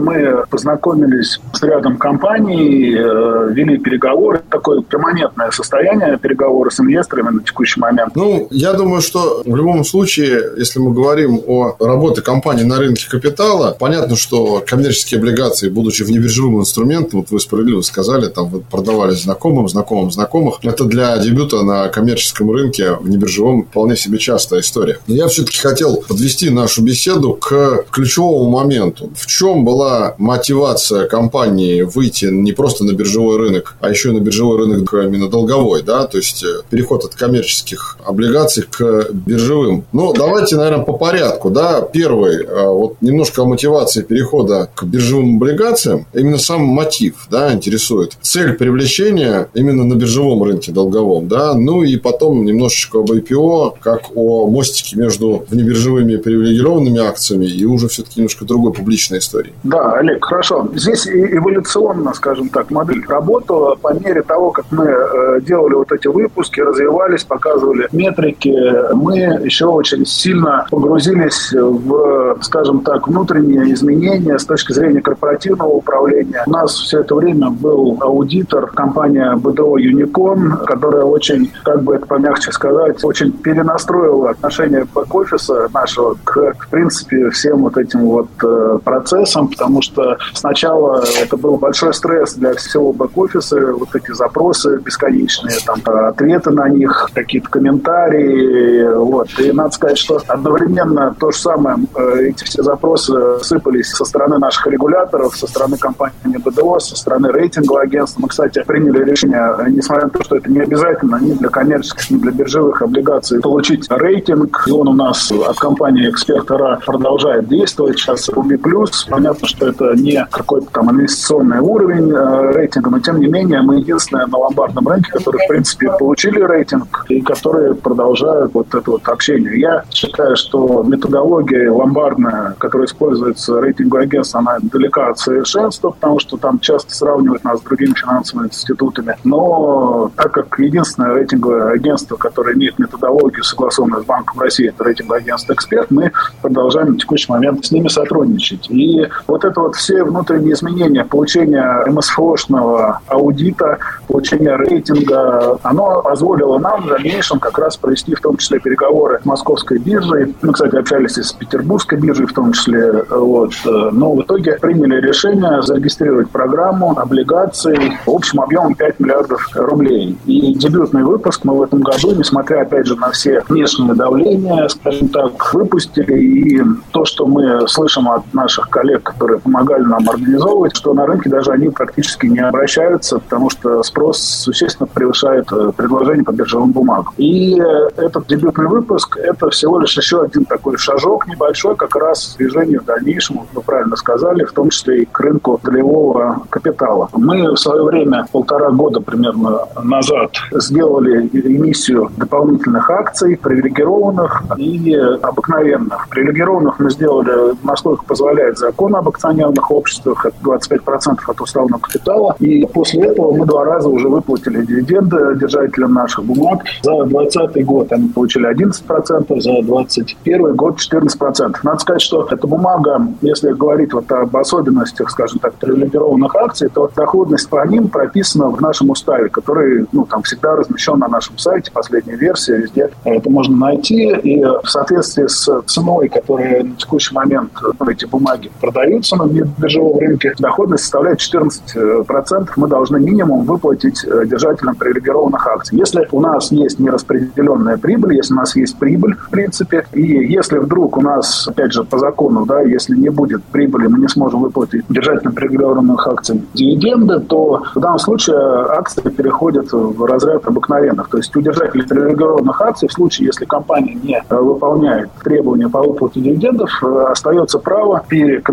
[0.00, 4.40] мы познакомились с рядом компаний, э, вели переговоры.
[4.50, 8.14] Такое перманентное состояние переговоры с инвесторами на текущий момент.
[8.16, 13.08] Ну, я думаю, что в любом случае, если мы говорим о работе компании на рынке
[13.08, 19.12] капитала, понятно, что коммерческие облигации, будучи внебиржевым инструментом, вот вы справедливо сказали, там вы продавали
[19.12, 24.98] знакомым, знакомым знакомых, это для дебюта на коммерческом рынке в небиржевом вполне себе частая история.
[25.06, 29.10] Но я все-таки хотел подвести нашу беседу к ключевому моменту.
[29.14, 34.12] В чем чем была мотивация компании выйти не просто на биржевой рынок, а еще и
[34.12, 39.84] на биржевой рынок именно долговой, да, то есть э, переход от коммерческих облигаций к биржевым.
[39.92, 41.80] Ну, давайте, наверное, по порядку, да.
[41.80, 48.16] Первый, э, вот немножко о мотивации перехода к биржевым облигациям, именно сам мотив, да, интересует.
[48.22, 54.02] Цель привлечения именно на биржевом рынке долговом, да, ну и потом немножечко об IPO, как
[54.14, 59.52] о мостике между внебиржевыми привилегированными акциями и уже все-таки немножко другой публичной истории.
[59.62, 60.68] Да, Олег, хорошо.
[60.74, 66.06] Здесь эволюционно, скажем так, модель работала по мере того, как мы э, делали вот эти
[66.06, 68.54] выпуски, развивались, показывали метрики,
[68.94, 76.42] мы еще очень сильно погрузились в, скажем так, внутренние изменения с точки зрения корпоративного управления.
[76.46, 82.06] У нас все это время был аудитор, компания БДО Юникон, которая очень, как бы это
[82.06, 88.78] помягче сказать, очень перенастроила отношение бэк-офиса нашего к, в принципе, всем вот этим вот э,
[89.22, 95.56] процессам, потому что сначала это был большой стресс для всего бэк-офиса, вот эти запросы бесконечные,
[95.64, 99.28] там, ответы на них, какие-то комментарии, вот.
[99.38, 104.38] И надо сказать, что одновременно то же самое, э, эти все запросы сыпались со стороны
[104.38, 108.22] наших регуляторов, со стороны компании БДО, со стороны рейтингового агентства.
[108.22, 112.16] Мы, кстати, приняли решение, несмотря на то, что это не обязательно ни для коммерческих, ни
[112.18, 114.64] для биржевых облигаций, получить рейтинг.
[114.66, 117.98] И он у нас от компании «Экспертора» продолжает действовать.
[117.98, 119.06] Сейчас «Руби Плюс».
[119.12, 123.76] Понятно, что это не какой-то там инвестиционный уровень э, рейтинга, но тем не менее мы
[123.76, 129.06] единственные на ломбардном рынке, которые, в принципе, получили рейтинг и которые продолжают вот это вот
[129.06, 129.60] общение.
[129.60, 136.38] Я считаю, что методология ломбардная, которая используется рейтинговым агентством, она далека от совершенства, потому что
[136.38, 139.16] там часто сравнивают нас с другими финансовыми институтами.
[139.24, 145.20] Но так как единственное рейтинговое агентство, которое имеет методологию, согласованную с Банком России, это рейтинговое
[145.20, 148.70] агентство «Эксперт», мы продолжаем на текущий момент с ними сотрудничать.
[148.70, 156.82] И вот это вот все внутренние изменения, получение МСФОшного аудита, получение рейтинга, оно позволило нам
[156.82, 160.34] в дальнейшем как раз провести в том числе переговоры с московской биржей.
[160.42, 163.04] Мы, кстати, общались и с петербургской биржей в том числе.
[163.10, 163.52] Вот.
[163.64, 170.16] Но в итоге приняли решение зарегистрировать программу облигаций в общем объемом 5 миллиардов рублей.
[170.26, 175.08] И дебютный выпуск мы в этом году, несмотря, опять же, на все внешние давления, скажем
[175.08, 176.18] так, выпустили.
[176.22, 181.30] И то, что мы слышим от наших коллег, которые помогали нам организовывать, что на рынке
[181.30, 187.12] даже они практически не обращаются, потому что спрос существенно превышает э, предложение по биржевым бумагам.
[187.16, 192.34] И э, этот дебютный выпуск– это всего лишь еще один такой шажок небольшой как раз
[192.38, 197.08] движению в дальнейшем, вы правильно сказали, в том числе и к рынку долевого капитала.
[197.12, 206.08] Мы в свое время, полтора года примерно назад, сделали эмиссию дополнительных акций, привилегированных и обыкновенных.
[206.08, 212.36] Привилегированных мы сделали, насколько позволяет закон об акционерных обществах, это 25% от уставного капитала.
[212.38, 216.64] И после этого мы два раза уже выплатили дивиденды держателям наших бумаг.
[216.82, 221.56] За 2020 год они получили 11%, за 2021 год 14%.
[221.62, 226.90] Надо сказать, что эта бумага, если говорить вот об особенностях, скажем так, привилегированных акций, то
[226.94, 231.70] доходность по ним прописана в нашем уставе, который ну, там всегда размещен на нашем сайте,
[231.72, 234.10] последняя версия, везде это можно найти.
[234.10, 239.98] И в соответствии с ценой, которая на текущий момент ну, эти бумаги продаются на биржевом
[239.98, 242.50] рынке, доходность составляет 14%.
[242.56, 245.78] Мы должны минимум выплатить э, держателям привилегированных акций.
[245.78, 250.58] Если у нас есть нераспределенная прибыль, если у нас есть прибыль, в принципе, и если
[250.58, 254.42] вдруг у нас, опять же, по закону, да, если не будет прибыли, мы не сможем
[254.42, 261.08] выплатить держателям привилегированных акций дивиденды, то в данном случае акции переходят в разряд обыкновенных.
[261.08, 266.20] То есть у держателей привилегированных акций в случае, если компания не выполняет требования по выплате
[266.20, 268.51] дивидендов, остается право переконвертировать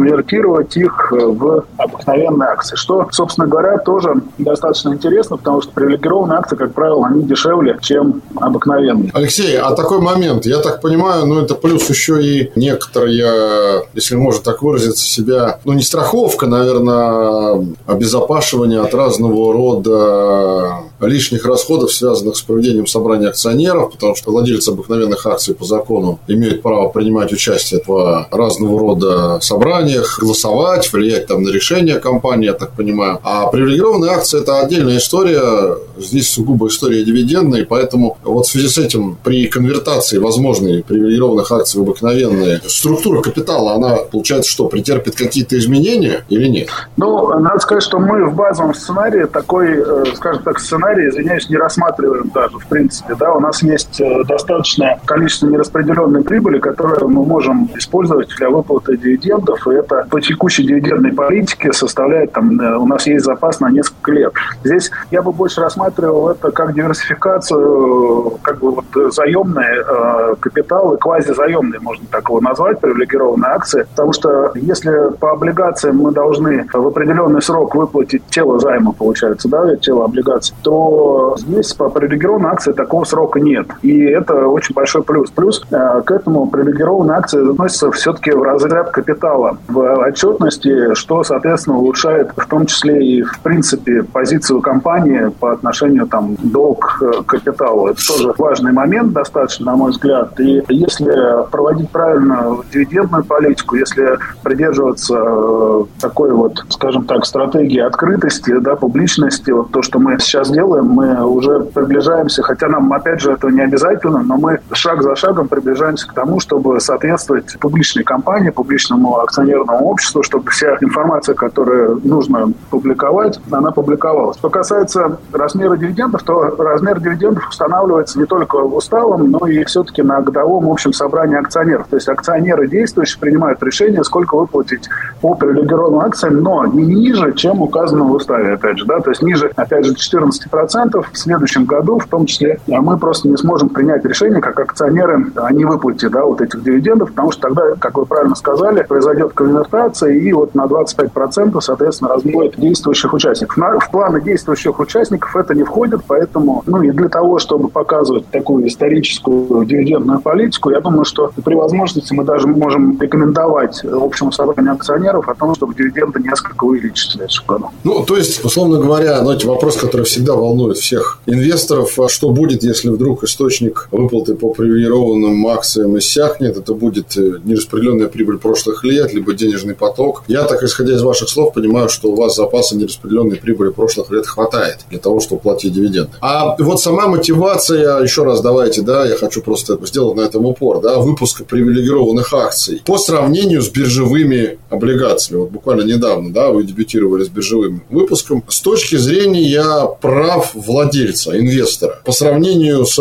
[0.75, 6.73] их в обыкновенные акции, что, собственно говоря, тоже достаточно интересно, потому что привилегированные акции, как
[6.73, 9.11] правило, они дешевле, чем обыкновенные.
[9.13, 14.43] Алексей, а такой момент, я так понимаю, ну это плюс еще и некоторые, если можно
[14.43, 22.41] так выразиться, себя, ну не страховка, наверное, обезопашивание от разного рода лишних расходов, связанных с
[22.41, 28.27] проведением собрания акционеров, потому что владельцы обыкновенных акций по закону имеют право принимать участие в
[28.31, 29.88] разного рода собраниях,
[30.19, 33.19] голосовать, влиять там на решение компании, я так понимаю.
[33.23, 38.77] А привилегированные акции– это отдельная история, здесь сугубо история дивидендная, поэтому вот в связи с
[38.77, 45.57] этим при конвертации возможной привилегированных акций в обыкновенные структура капитала, она, получается, что, претерпит какие-то
[45.57, 46.69] изменения или нет?
[46.97, 51.57] Ну, надо сказать, что мы в базовом сценарии такой, э, скажем так, сценарий, извиняюсь, не
[51.57, 53.15] рассматриваем даже, в принципе.
[53.15, 58.97] Да, у нас есть э, достаточное количество нераспределенной прибыли, которую мы можем использовать для выплаты
[58.97, 63.69] дивидендов, и это по текущей дивидендной политике составляет, там, э, у нас есть запас на
[63.69, 64.33] несколько лет.
[64.63, 71.79] Здесь я бы больше рассматривал это как диверсификацию, как бы вот заемные э, капиталы, квазизаемные,
[71.79, 77.41] можно так его назвать, привилегированные акции, потому что если по облигациям мы должны в определенный
[77.41, 83.39] срок выплатить тело займа, получается, да, тело облигаций, то здесь по привилегированной акции такого срока
[83.39, 83.67] нет.
[83.81, 85.29] И это очень большой плюс.
[85.31, 91.77] Плюс э, к этому привилегированные акции относятся все-таки в разряд капитала в отчетности, что, соответственно,
[91.77, 97.87] улучшает в том числе и, в принципе, позицию компании по отношению там долг к капиталу.
[97.87, 100.39] Это тоже важный момент достаточно, на мой взгляд.
[100.39, 108.57] И если проводить правильно дивидендную политику, если придерживаться э, такой вот, скажем так, стратегии открытости,
[108.59, 113.31] да, публичности, вот то, что мы сейчас делаем, мы уже приближаемся, хотя нам, опять же,
[113.31, 118.49] это не обязательно, но мы шаг за шагом приближаемся к тому, чтобы соответствовать публичной компании,
[118.49, 119.19] публичному
[119.59, 124.37] акционерному обществу, чтобы вся информация, которую нужно публиковать, она публиковалась.
[124.37, 130.21] Что касается размера дивидендов, то размер дивидендов устанавливается не только уставом, но и все-таки на
[130.21, 131.87] годовом общем собрании акционеров.
[131.87, 134.89] То есть акционеры действующие принимают решение, сколько выплатить
[135.21, 138.85] по привилегированным акциям, но не ниже, чем указано в уставе, опять же.
[138.85, 138.99] Да?
[138.99, 143.27] То есть ниже, опять же, 14% в следующем году, в том числе, а мы просто
[143.27, 147.41] не сможем принять решение, как акционеры, а не выплатить да, вот этих дивидендов, потому что
[147.41, 153.57] тогда, как вы правильно сказали, произойдет конвертация, и вот на 25%, соответственно, разбивает действующих участников.
[153.57, 158.67] В планы действующих участников это не входит, поэтому, ну и для того, чтобы показывать такую
[158.67, 165.27] историческую дивидендную политику, я думаю, что при возможности мы даже можем рекомендовать общему собранию акционеров
[165.27, 167.69] о том, чтобы дивиденды несколько увеличить в следующем году.
[167.83, 172.63] Ну, то есть, условно говоря, знаете, вопрос, который всегда волнует всех инвесторов, а что будет,
[172.63, 179.13] если вдруг источник выплаты по привилегированным акциям иссякнет, это будет э, нераспределенная прибыль прошлых лет,
[179.13, 180.23] либо денежный поток.
[180.27, 184.27] Я так, исходя из ваших слов, понимаю, что у вас запаса нераспределенной прибыли прошлых лет
[184.27, 186.11] хватает для того, чтобы платить дивиденды.
[186.21, 190.81] А вот сама мотивация, еще раз давайте, да, я хочу просто сделать на этом упор,
[190.81, 195.41] да, выпуска привилегированных акций по сравнению с биржевыми облигациями.
[195.41, 198.43] Вот буквально недавно, да, вы дебютировали с биржевым выпуском.
[198.47, 199.63] С точки зрения
[200.01, 202.95] прав владельца, инвестора, по сравнению с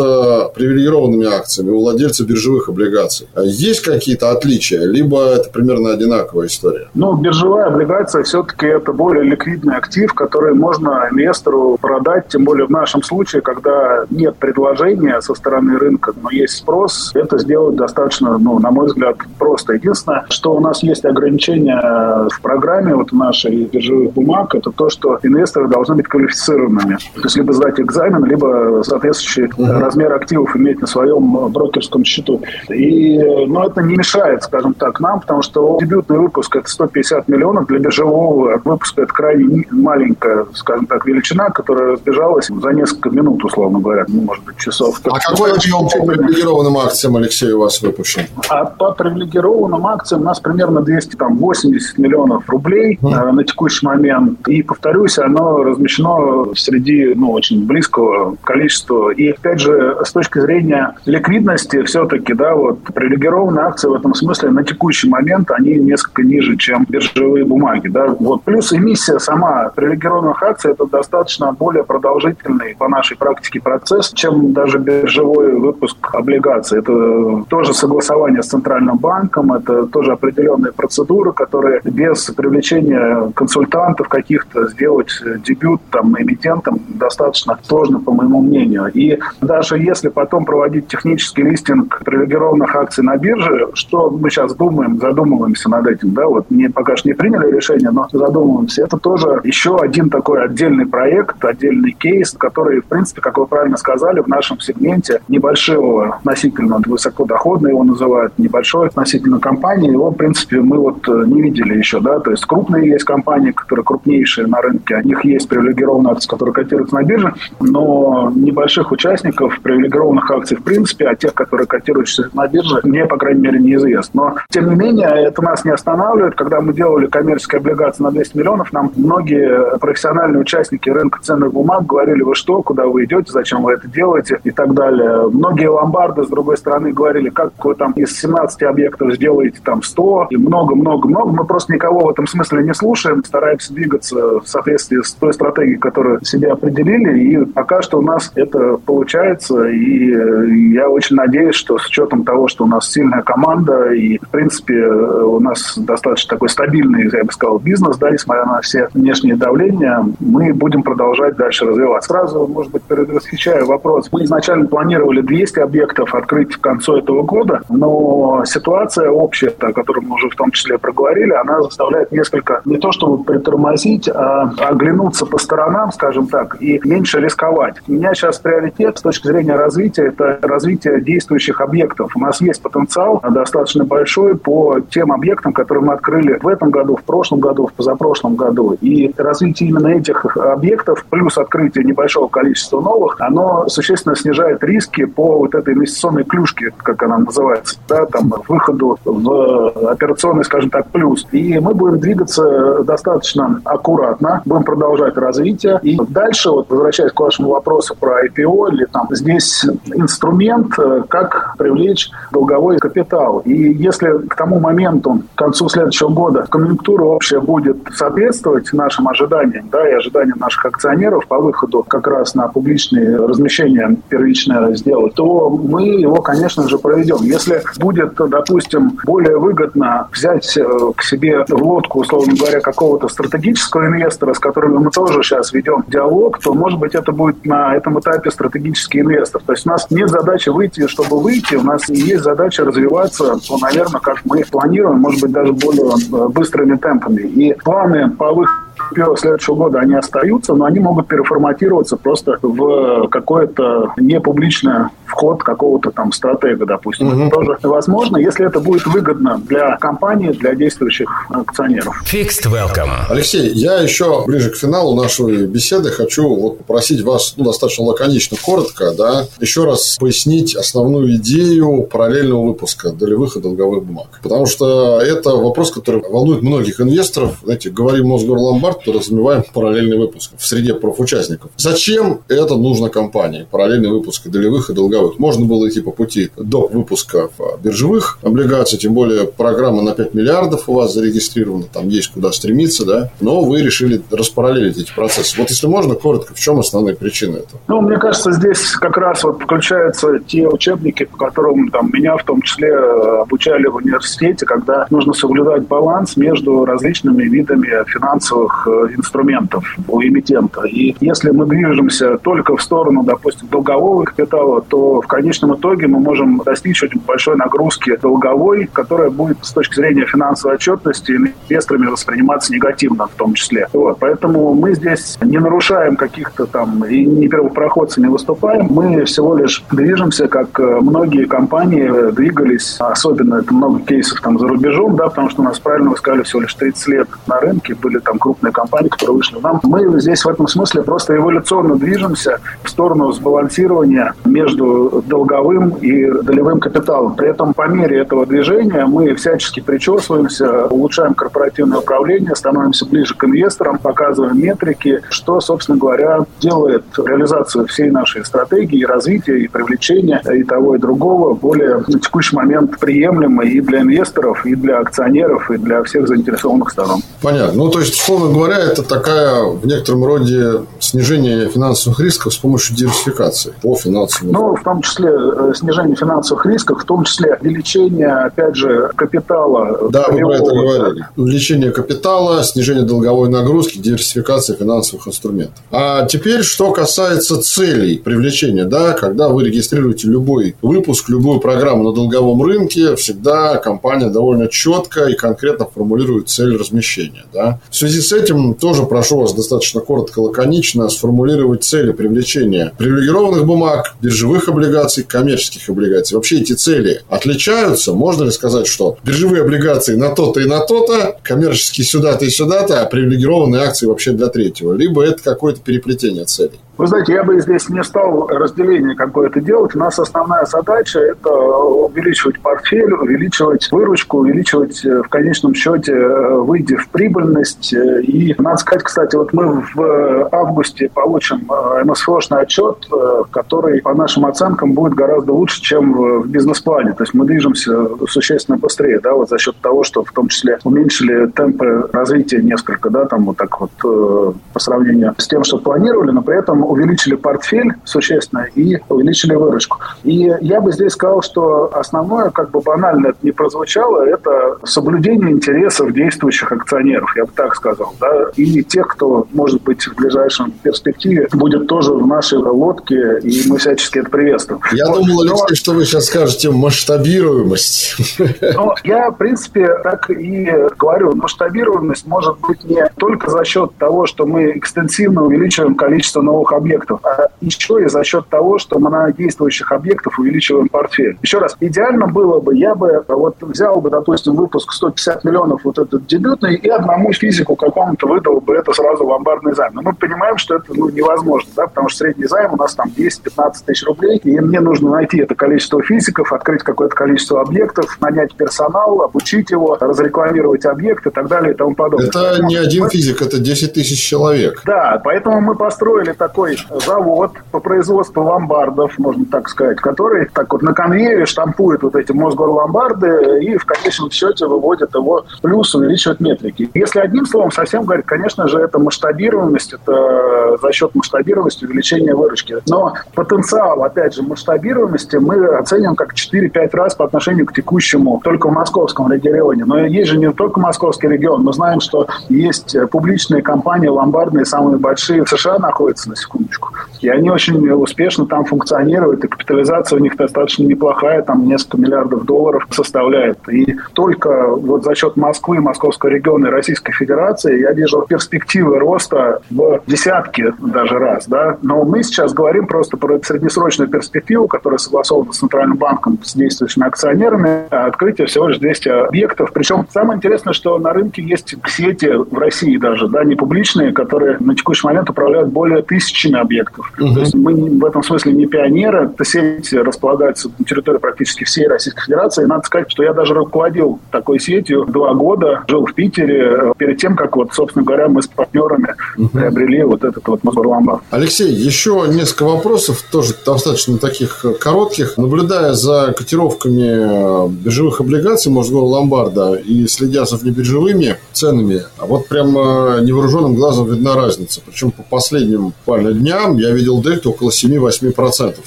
[0.55, 5.93] привилегированными акциями у владельца биржевых облигаций, есть какие-то отличия, либо это примерно
[6.29, 6.87] одинаковая история?
[6.93, 12.69] Ну, биржевая облигация все-таки это более ликвидный актив, который можно инвестору продать, тем более в
[12.69, 18.59] нашем случае, когда нет предложения со стороны рынка, но есть спрос, это сделать достаточно, ну,
[18.59, 19.73] на мой взгляд, просто.
[19.73, 25.19] Единственное, что у нас есть ограничения в программе вот нашей биржевых бумаг, это то, что
[25.23, 26.97] инвесторы должны быть квалифицированными.
[27.15, 29.79] То есть либо сдать экзамен, либо соответствующий uh-huh.
[29.79, 32.41] размер активов иметь на своем брокерском счету.
[32.69, 35.77] И, ну, это не мешает, скажем так, нам, потому что
[36.09, 41.93] дебютный выпуск это 150 миллионов, для биржевого выпуска это крайне маленькая, скажем так, величина, которая
[41.93, 44.99] разбежалась за несколько минут, условно говоря, ну, может быть, часов.
[45.05, 48.23] А какой объем по привилегированным акциям, Алексей, у вас выпущен?
[48.49, 53.31] А по привилегированным акциям у нас примерно 280 миллионов рублей mm.
[53.31, 54.47] на текущий момент.
[54.47, 59.11] И, повторюсь, оно размещено среди ну, очень близкого количества.
[59.11, 64.49] И, опять же, с точки зрения ликвидности, все-таки, да, вот привилегированные акции в этом смысле
[64.51, 67.87] на текущий момент, они несколько ниже, чем биржевые бумаги.
[67.89, 68.07] Да?
[68.19, 68.43] Вот.
[68.43, 74.79] Плюс эмиссия сама привилегированных акций– это достаточно более продолжительный по нашей практике процесс, чем даже
[74.79, 76.79] биржевой выпуск облигаций.
[76.79, 84.67] Это тоже согласование с Центральным банком, это тоже определенные процедуры, которые без привлечения консультантов каких-то
[84.67, 85.11] сделать
[85.45, 88.89] дебют там эмитентам достаточно сложно, по моему мнению.
[88.93, 94.97] И даже если потом проводить технический листинг привилегированных акций на бирже, что мы сейчас думаем,
[94.99, 98.83] задумываемся над этим, да, вот не, пока что не приняли решение, но задумываемся.
[98.83, 103.77] Это тоже еще один такой отдельный проект, отдельный кейс, который, в принципе, как вы правильно
[103.77, 110.61] сказали, в нашем сегменте небольшого относительно высокодоходный его называют, небольшой относительно компании, его, в принципе,
[110.61, 114.61] мы вот э, не видели еще, да, то есть крупные есть компании, которые крупнейшие на
[114.61, 120.57] рынке, у них есть привилегированные акции, которые котируются на бирже, но небольших участников привилегированных акций
[120.57, 124.09] в принципе, а тех, которые котируются на бирже, мне, по крайней мере, неизвестно.
[124.21, 126.35] Но, тем не менее, это нас не останавливает.
[126.35, 131.85] Когда мы делали коммерческие облигации на 200 миллионов, нам многие профессиональные участники рынка ценных бумаг
[131.85, 135.29] говорили, вы что, куда вы идете, зачем вы это делаете и так далее.
[135.29, 140.27] Многие ломбарды, с другой стороны, говорили, как вы там из 17 объектов сделаете там 100
[140.29, 141.31] и много-много-много.
[141.31, 145.77] Мы просто никого в этом смысле не слушаем, стараемся двигаться в соответствии с той стратегией,
[145.77, 147.19] которую себе определили.
[147.19, 149.67] И пока что у нас это получается.
[149.67, 154.29] И я очень надеюсь, что с учетом того, что у нас сильная команда и, в
[154.29, 159.35] принципе, у нас достаточно такой стабильный, я бы сказал, бизнес, да, несмотря на все внешние
[159.35, 162.09] давления, мы будем продолжать дальше развиваться.
[162.09, 164.09] Сразу, может быть, предвосхищаю вопрос.
[164.11, 170.01] Мы изначально планировали 200 объектов открыть к концу этого года, но ситуация общая, о которой
[170.01, 175.25] мы уже в том числе проговорили, она заставляет несколько не то чтобы притормозить, а оглянуться
[175.25, 177.75] по сторонам, скажем так, и меньше рисковать.
[177.87, 182.15] У меня сейчас приоритет с точки зрения развития– это развитие действующих объектов.
[182.15, 186.95] У нас есть потенциал достаточно большой по тем объектам, которые мы открыли в этом году,
[186.95, 188.77] в прошлом году, в позапрошлом году.
[188.79, 195.39] И развитие именно этих объектов, плюс открытие небольшого количества новых, оно существенно снижает риски по
[195.39, 201.27] вот этой инвестиционной клюшке, как она называется, да, там, выходу в операционный, скажем так, плюс.
[201.33, 205.79] И мы будем двигаться достаточно аккуратно, будем продолжать развитие.
[205.83, 211.55] И дальше, вот возвращаясь к вашему вопросу про IPO, или там здесь инструмент, э, как
[211.57, 213.39] привлечь долговой капитал.
[213.39, 219.67] И если к тому моменту, к концу следующего года, конъюнктура общая будет соответствовать нашим ожиданиям,
[219.71, 225.49] да, и ожиданиям наших акционеров по выходу как раз на публичные размещения первичное сделать, то
[225.49, 227.17] мы его, конечно же, проведем.
[227.21, 230.63] Если будет, допустим, более выгодно взять э,
[230.95, 235.83] к себе в лодку, условно говоря, какого-то стратегического инвестора, с которым мы тоже сейчас ведем
[235.87, 239.41] диалог, то, может быть, это будет на этом этапе стратегический инвестор.
[239.43, 243.57] То есть у нас нет задачи выйти, чтобы выйти, у нас есть задача развиваться, ну,
[243.57, 247.21] наверное, как мы планируем, может быть, даже более э, быстрыми темпами.
[247.21, 253.07] И планы по выходу первого следующего года они остаются, но они могут переформатироваться просто в
[253.09, 257.07] какое-то непубличное вход какого-то там стратега, допустим.
[257.07, 257.21] Угу.
[257.23, 262.01] Это тоже возможно, если это будет выгодно для компании, для действующих акционеров.
[262.11, 262.91] Fixed welcome.
[263.09, 268.37] Алексей, я еще ближе к финалу нашей беседы хочу вот попросить вас ну, достаточно лаконично,
[268.43, 274.19] коротко, да, еще раз пояснить основную идею параллельного выпуска долевых и долговых бумаг.
[274.21, 277.37] Потому что это вопрос, который волнует многих инвесторов.
[277.43, 281.51] Знаете, говорим Мосгорломбард, подразумеваем параллельный выпуск в среде профучастников.
[281.57, 283.47] Зачем это нужно компании?
[283.49, 285.19] Параллельный выпуск долевых и долговых.
[285.19, 287.29] Можно было идти по пути до выпуска
[287.63, 292.85] биржевых облигаций, тем более программа на 5 миллиардов у вас зарегистрирована, там есть куда стремиться,
[292.85, 295.37] да, но вы решили распараллелить эти процессы.
[295.37, 297.59] Вот если можно, коротко, в чем основные причины этого?
[297.67, 302.23] Ну, мне кажется, здесь как раз вот включаются те учебники, по которым там, меня в
[302.23, 309.63] том числе обучали в университете, когда нужно соблюдать баланс между различными видами финансовых э, инструментов
[309.87, 310.63] у эмитента.
[310.63, 315.99] И если мы движемся только в сторону, допустим, долгового капитала, то в конечном итоге мы
[315.99, 322.53] можем достичь очень большой нагрузки долговой, которая будет с точки зрения финансовой отчетности инвесторами восприниматься
[322.53, 323.67] негативно в том числе.
[323.73, 323.97] Вот.
[323.99, 328.67] Поэтому мы здесь не нарушаем каких-то там и не первопроходцы не выступаем.
[328.69, 334.47] Мы всего лишь движемся, как э, многие компании двигались, особенно это много кейсов там за
[334.47, 337.75] рубежом, да, потому что у нас, правильно вы сказали, всего лишь 30 лет на рынке,
[337.75, 339.59] были там крупные компании, которые вышли нам.
[339.63, 346.59] Мы здесь в этом смысле просто эволюционно движемся в сторону сбалансирования между долговым и долевым
[346.59, 347.15] капиталом.
[347.15, 353.23] При этом по мере этого движения мы всячески причесываемся, улучшаем корпоративное управление, становимся ближе к
[353.23, 360.43] инвесторам, показываем метрики, что, собственно говоря, делает реализацию всей нашей стратегии, развития и привлечения и
[360.43, 365.57] того, и другого более на текущий момент приемлемой и для инвесторов, и для акционеров, и
[365.57, 367.01] для всех заинтересованных сторон.
[367.21, 367.53] Понятно.
[367.53, 372.75] Ну, то есть, условно говоря, это такая в некотором роде снижение финансовых рисков с помощью
[372.75, 374.33] диверсификации по финансовым.
[374.33, 379.89] Ну, в том числе э, снижение финансовых рисков, в том числе увеличение, опять же, капитала.
[379.91, 381.07] Да, вы про это говорили.
[381.15, 385.63] Увеличение капитала, снижение долговой нагрузки, диверсификация финансовых инструментов.
[385.71, 391.93] А теперь, что касается целей привлечения, да, когда вы регистрируете любой выпуск, любую программу на
[391.93, 397.25] долговом рынке, всегда компания довольно четко и конкретно формулирует цель размещения.
[397.33, 397.59] Да.
[397.69, 403.95] В связи с этим тоже прошу вас достаточно коротко, лаконично сформулировать цели привлечения привилегированных бумаг,
[404.01, 406.15] биржевых облигаций, коммерческих облигаций.
[406.15, 407.93] Вообще эти цели отличаются?
[407.93, 412.81] Можно ли сказать, что биржевые облигации на то-то и на то-то, коммерческие сюда-то и сюда-то,
[412.81, 414.73] а привилегированные акции вообще для третьего?
[414.73, 416.59] Либо это какое-то переплетение целей?
[416.79, 419.75] Вы знаете, я бы здесь не стал разделение какое-то делать.
[419.75, 426.35] У нас основная задача– это увеличивать портфель, увеличивать выручку, увеличивать э, в конечном счете, э,
[426.37, 427.73] выйти в прибыльность.
[427.73, 431.49] И надо сказать, кстати, вот мы в августе получим
[431.83, 432.87] МСФОшный отчет,
[433.31, 436.93] который, по нашим оценкам, будет гораздо лучше, чем в бизнес-плане.
[436.93, 437.73] То есть мы движемся
[438.07, 442.89] существенно быстрее, да, вот за счет того, что в том числе уменьшили темпы развития несколько,
[442.89, 446.68] да, там вот так вот э, по сравнению с тем, что планировали, но при этом
[446.69, 449.79] увеличили портфель существенно и увеличили выручку.
[450.03, 455.31] И я бы здесь сказал, что основное, как бы банально это не прозвучало, это соблюдение
[455.31, 460.51] интересов действующих акционеров, я бы так сказал, да, и тех, кто, может быть, в ближайшем
[460.63, 464.61] перспективе будет тоже в нашей лодке, и мы всячески это приветствуем.
[464.71, 465.55] Я вот, думал, Алексей, но...
[465.55, 467.95] что вы сейчас скажете масштабируемость.
[468.19, 474.05] Ну, я, в принципе, так и говорю, масштабируемость может быть не только за счет того,
[474.05, 478.89] что мы экстенсивно увеличиваем количество новых объектов, а еще и за счет того, что мы
[478.89, 481.17] на действующих объектов увеличиваем портфель.
[481.21, 485.79] Еще раз, идеально было бы, я бы вот взял бы, допустим, выпуск 150 миллионов вот
[485.79, 489.71] этот дебютный и одному физику какому-то выдал бы это сразу ломбардный займ.
[489.73, 492.87] Но мы понимаем, что это ну, невозможно, да, потому что средний займ у нас там
[492.95, 498.35] 10-15 тысяч рублей, и мне нужно найти это количество физиков, открыть какое-то количество объектов, нанять
[498.35, 502.07] персонал, обучить его, разрекламировать объект и так далее и тому подобное.
[502.07, 504.61] Это не один физик, это 10 тысяч человек.
[504.65, 506.48] Да, поэтому мы построили такой
[506.85, 512.11] завод по производству ломбардов, можно так сказать, который так вот на конвейере штампует вот эти
[512.11, 516.69] Мосгорломбарды и в конечном счете выводит его плюс, увеличивает метрики.
[516.73, 522.57] Если одним словом совсем говорить, конечно же, это масштабированность, это за счет масштабированности увеличения выручки.
[522.67, 528.47] Но потенциал, опять же, масштабированности мы оценим как 4-5 раз по отношению к текущему только
[528.47, 529.65] в московском регионе.
[529.65, 531.43] Но есть же не только московский регион.
[531.43, 536.69] Мы знаем, что есть публичные компании ломбардные, самые большие в США находятся, на секундочку.
[537.01, 542.25] И они очень успешно там функционируют, и капитализация у них достаточно неплохая, там несколько миллиардов
[542.25, 543.37] долларов составляет.
[543.49, 549.41] И только вот за счет Москвы, Московского региона и Российской Федерации я вижу перспективы роста
[549.49, 551.27] в десятки даже раз.
[551.27, 551.57] Да?
[551.61, 556.85] Но мы сейчас говорим просто про среднесрочную перспективу, которая согласована с Центральным банком, с действующими
[556.85, 559.51] акционерами, открытие всего лишь 200 объектов.
[559.53, 564.37] Причем самое интересное, что на рынке есть сети в России даже, да, не публичные, которые
[564.39, 565.81] на текущий момент управляют более
[566.19, 566.91] тысячами объектов.
[566.99, 567.13] Угу.
[567.13, 569.09] То есть мы в этом смысле не пионеры.
[569.13, 572.43] Эта сеть располагается на территории практически всей Российской Федерации.
[572.43, 576.97] И надо сказать, что я даже руководил такой сетью два года, жил в Питере, перед
[576.97, 579.29] тем, как вот, собственно говоря, мы с партнерами угу.
[579.29, 580.99] приобрели вот этот вот Мосгорламбар.
[581.09, 585.17] Алексей, еще несколько вопросов, тоже достаточно таких коротких.
[585.17, 593.55] Наблюдая за котировками биржевых облигаций Мосгорломбарда и следя за внебиржевыми ценами, а вот прям невооруженным
[593.55, 594.61] глазом видна разница.
[594.65, 598.13] Причем по последним буквально дням я видел дельту около 7-8%.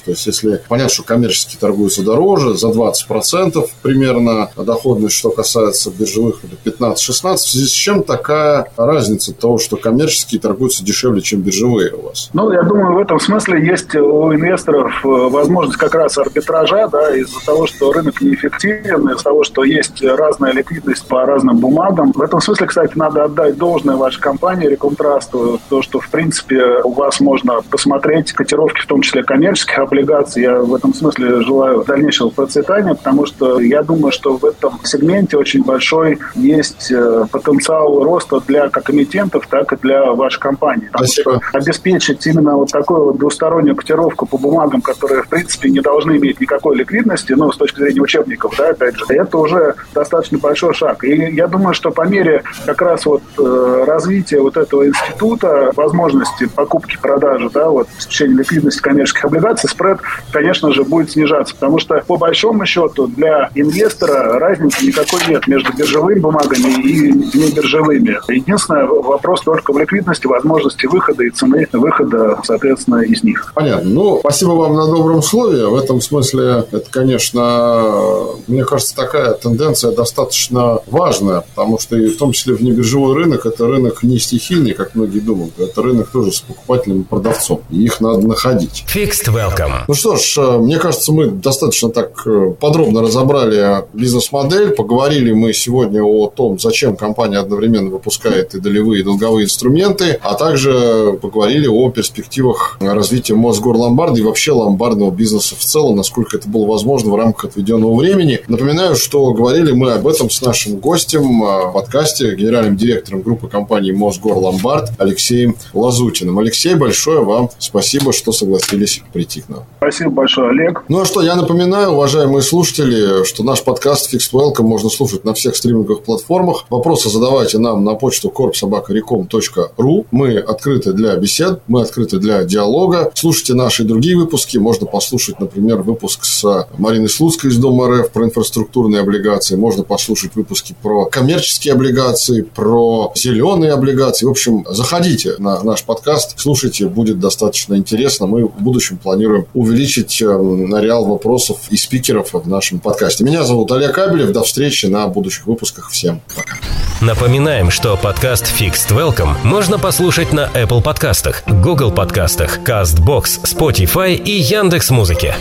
[0.05, 6.39] То есть, если понятно, что коммерческие торгуются дороже, за 20% примерно доходность, что касается биржевых,
[6.43, 7.35] это 15-16%.
[7.35, 12.29] В связи с чем такая разница того, что коммерческие торгуются дешевле, чем биржевые у вас?
[12.33, 17.15] Ну, я думаю, в этом смысле есть у инвесторов э, возможность как раз арбитража, да,
[17.15, 22.11] из-за того, что рынок неэффективен, из-за того, что есть разная ликвидность по разным бумагам.
[22.11, 26.93] В этом смысле, кстати, надо отдать должное вашей компании Реконтрасту, то, что, в принципе, у
[26.93, 30.43] вас можно посмотреть котировки, в том числе коммерческих облигаций.
[30.43, 35.35] Я в этом смысле желаю дальнейшего процветания, потому что я думаю, что в этом сегменте
[35.35, 40.89] очень большой есть э, потенциал роста для как эмитентов, так и для вашей компании.
[40.93, 41.41] Спасибо.
[41.41, 46.17] что обеспечить именно вот такую вот двустороннюю котировку по бумагам, которые, в принципе, не должны
[46.17, 50.75] иметь никакой ликвидности, ну, с точки зрения учебников, да, опять же, это уже достаточно большой
[50.75, 51.03] шаг.
[51.03, 56.45] И я думаю, что по мере как раз вот э, развития вот этого института, возможности
[56.45, 57.22] покупки, продажи,
[57.53, 59.99] да, вот обеспечения ликвидности коммерческих облигаций, спред,
[60.31, 65.73] конечно же, будет снижаться, потому что по большому счету для инвестора разницы никакой нет между
[65.73, 68.19] биржевыми бумагами и не биржевыми.
[68.31, 73.51] Единственное, вопрос только в ликвидности, возможности выхода и цены выхода, соответственно, из них.
[73.55, 73.89] Понятно.
[73.89, 75.67] Ну, спасибо вам на добром слове.
[75.67, 78.03] В этом смысле это, конечно,
[78.47, 83.67] мне кажется, такая тенденция достаточно важная, потому что и в том числе внебиржевой рынок– это
[83.67, 85.59] рынок не стихийный, как многие думают.
[85.59, 87.61] Это рынок тоже с покупателем и продавцом.
[87.69, 88.83] И их надо находить.
[88.93, 89.83] Fixed welcome.
[89.87, 94.71] Ну что ж, э, мне кажется, мы достаточно так э, подробно разобрали бизнес-модель.
[94.71, 100.35] Поговорили мы сегодня о том, зачем компания одновременно выпускает и долевые, и долговые инструменты, а
[100.35, 106.65] также поговорили о перспективах развития Мосгорломбарда и вообще ломбардного бизнеса в целом, насколько это было
[106.65, 108.41] возможно в рамках отведенного времени.
[108.47, 113.47] Напоминаю, что говорили мы об этом с нашим гостем э, в подкасте, генеральным директором группы
[113.47, 116.39] компании Мосгорломбард Алексеем Лазутиным.
[116.39, 119.63] Алексей, большое большое вам спасибо, что согласились прийти к нам.
[119.77, 120.83] Спасибо большое, Олег.
[120.87, 125.33] Ну а что, я напоминаю, уважаемые слушатели, что наш подкаст Fixed Welcome можно слушать на
[125.33, 126.65] всех стриминговых платформах.
[126.69, 130.05] Вопросы задавайте нам на почту korpsobakarecom.ru.
[130.11, 133.11] Мы открыты для бесед, мы открыты для диалога.
[133.15, 134.57] Слушайте наши другие выпуски.
[134.57, 139.57] Можно послушать, например, выпуск с Мариной Слуцкой из Дома РФ про инфраструктурные облигации.
[139.57, 144.25] Можно послушать выпуски про коммерческие облигации, про зеленые облигации.
[144.25, 148.27] В общем, заходите на наш подкаст, слушайте, будет достаточно интересно.
[148.27, 153.23] Мы в будущем планируем увеличить э, ареал вопросов и спикеров в нашем подкасте.
[153.23, 154.31] Меня зовут Олег Кабелев.
[154.31, 155.89] До встречи на будущих выпусках.
[155.89, 156.57] Всем пока.
[157.01, 164.31] Напоминаем, что подкаст Fixed Welcome можно послушать на Apple подкастах, Google подкастах, CastBox, Spotify и
[164.31, 165.35] Яндекс.Музыке.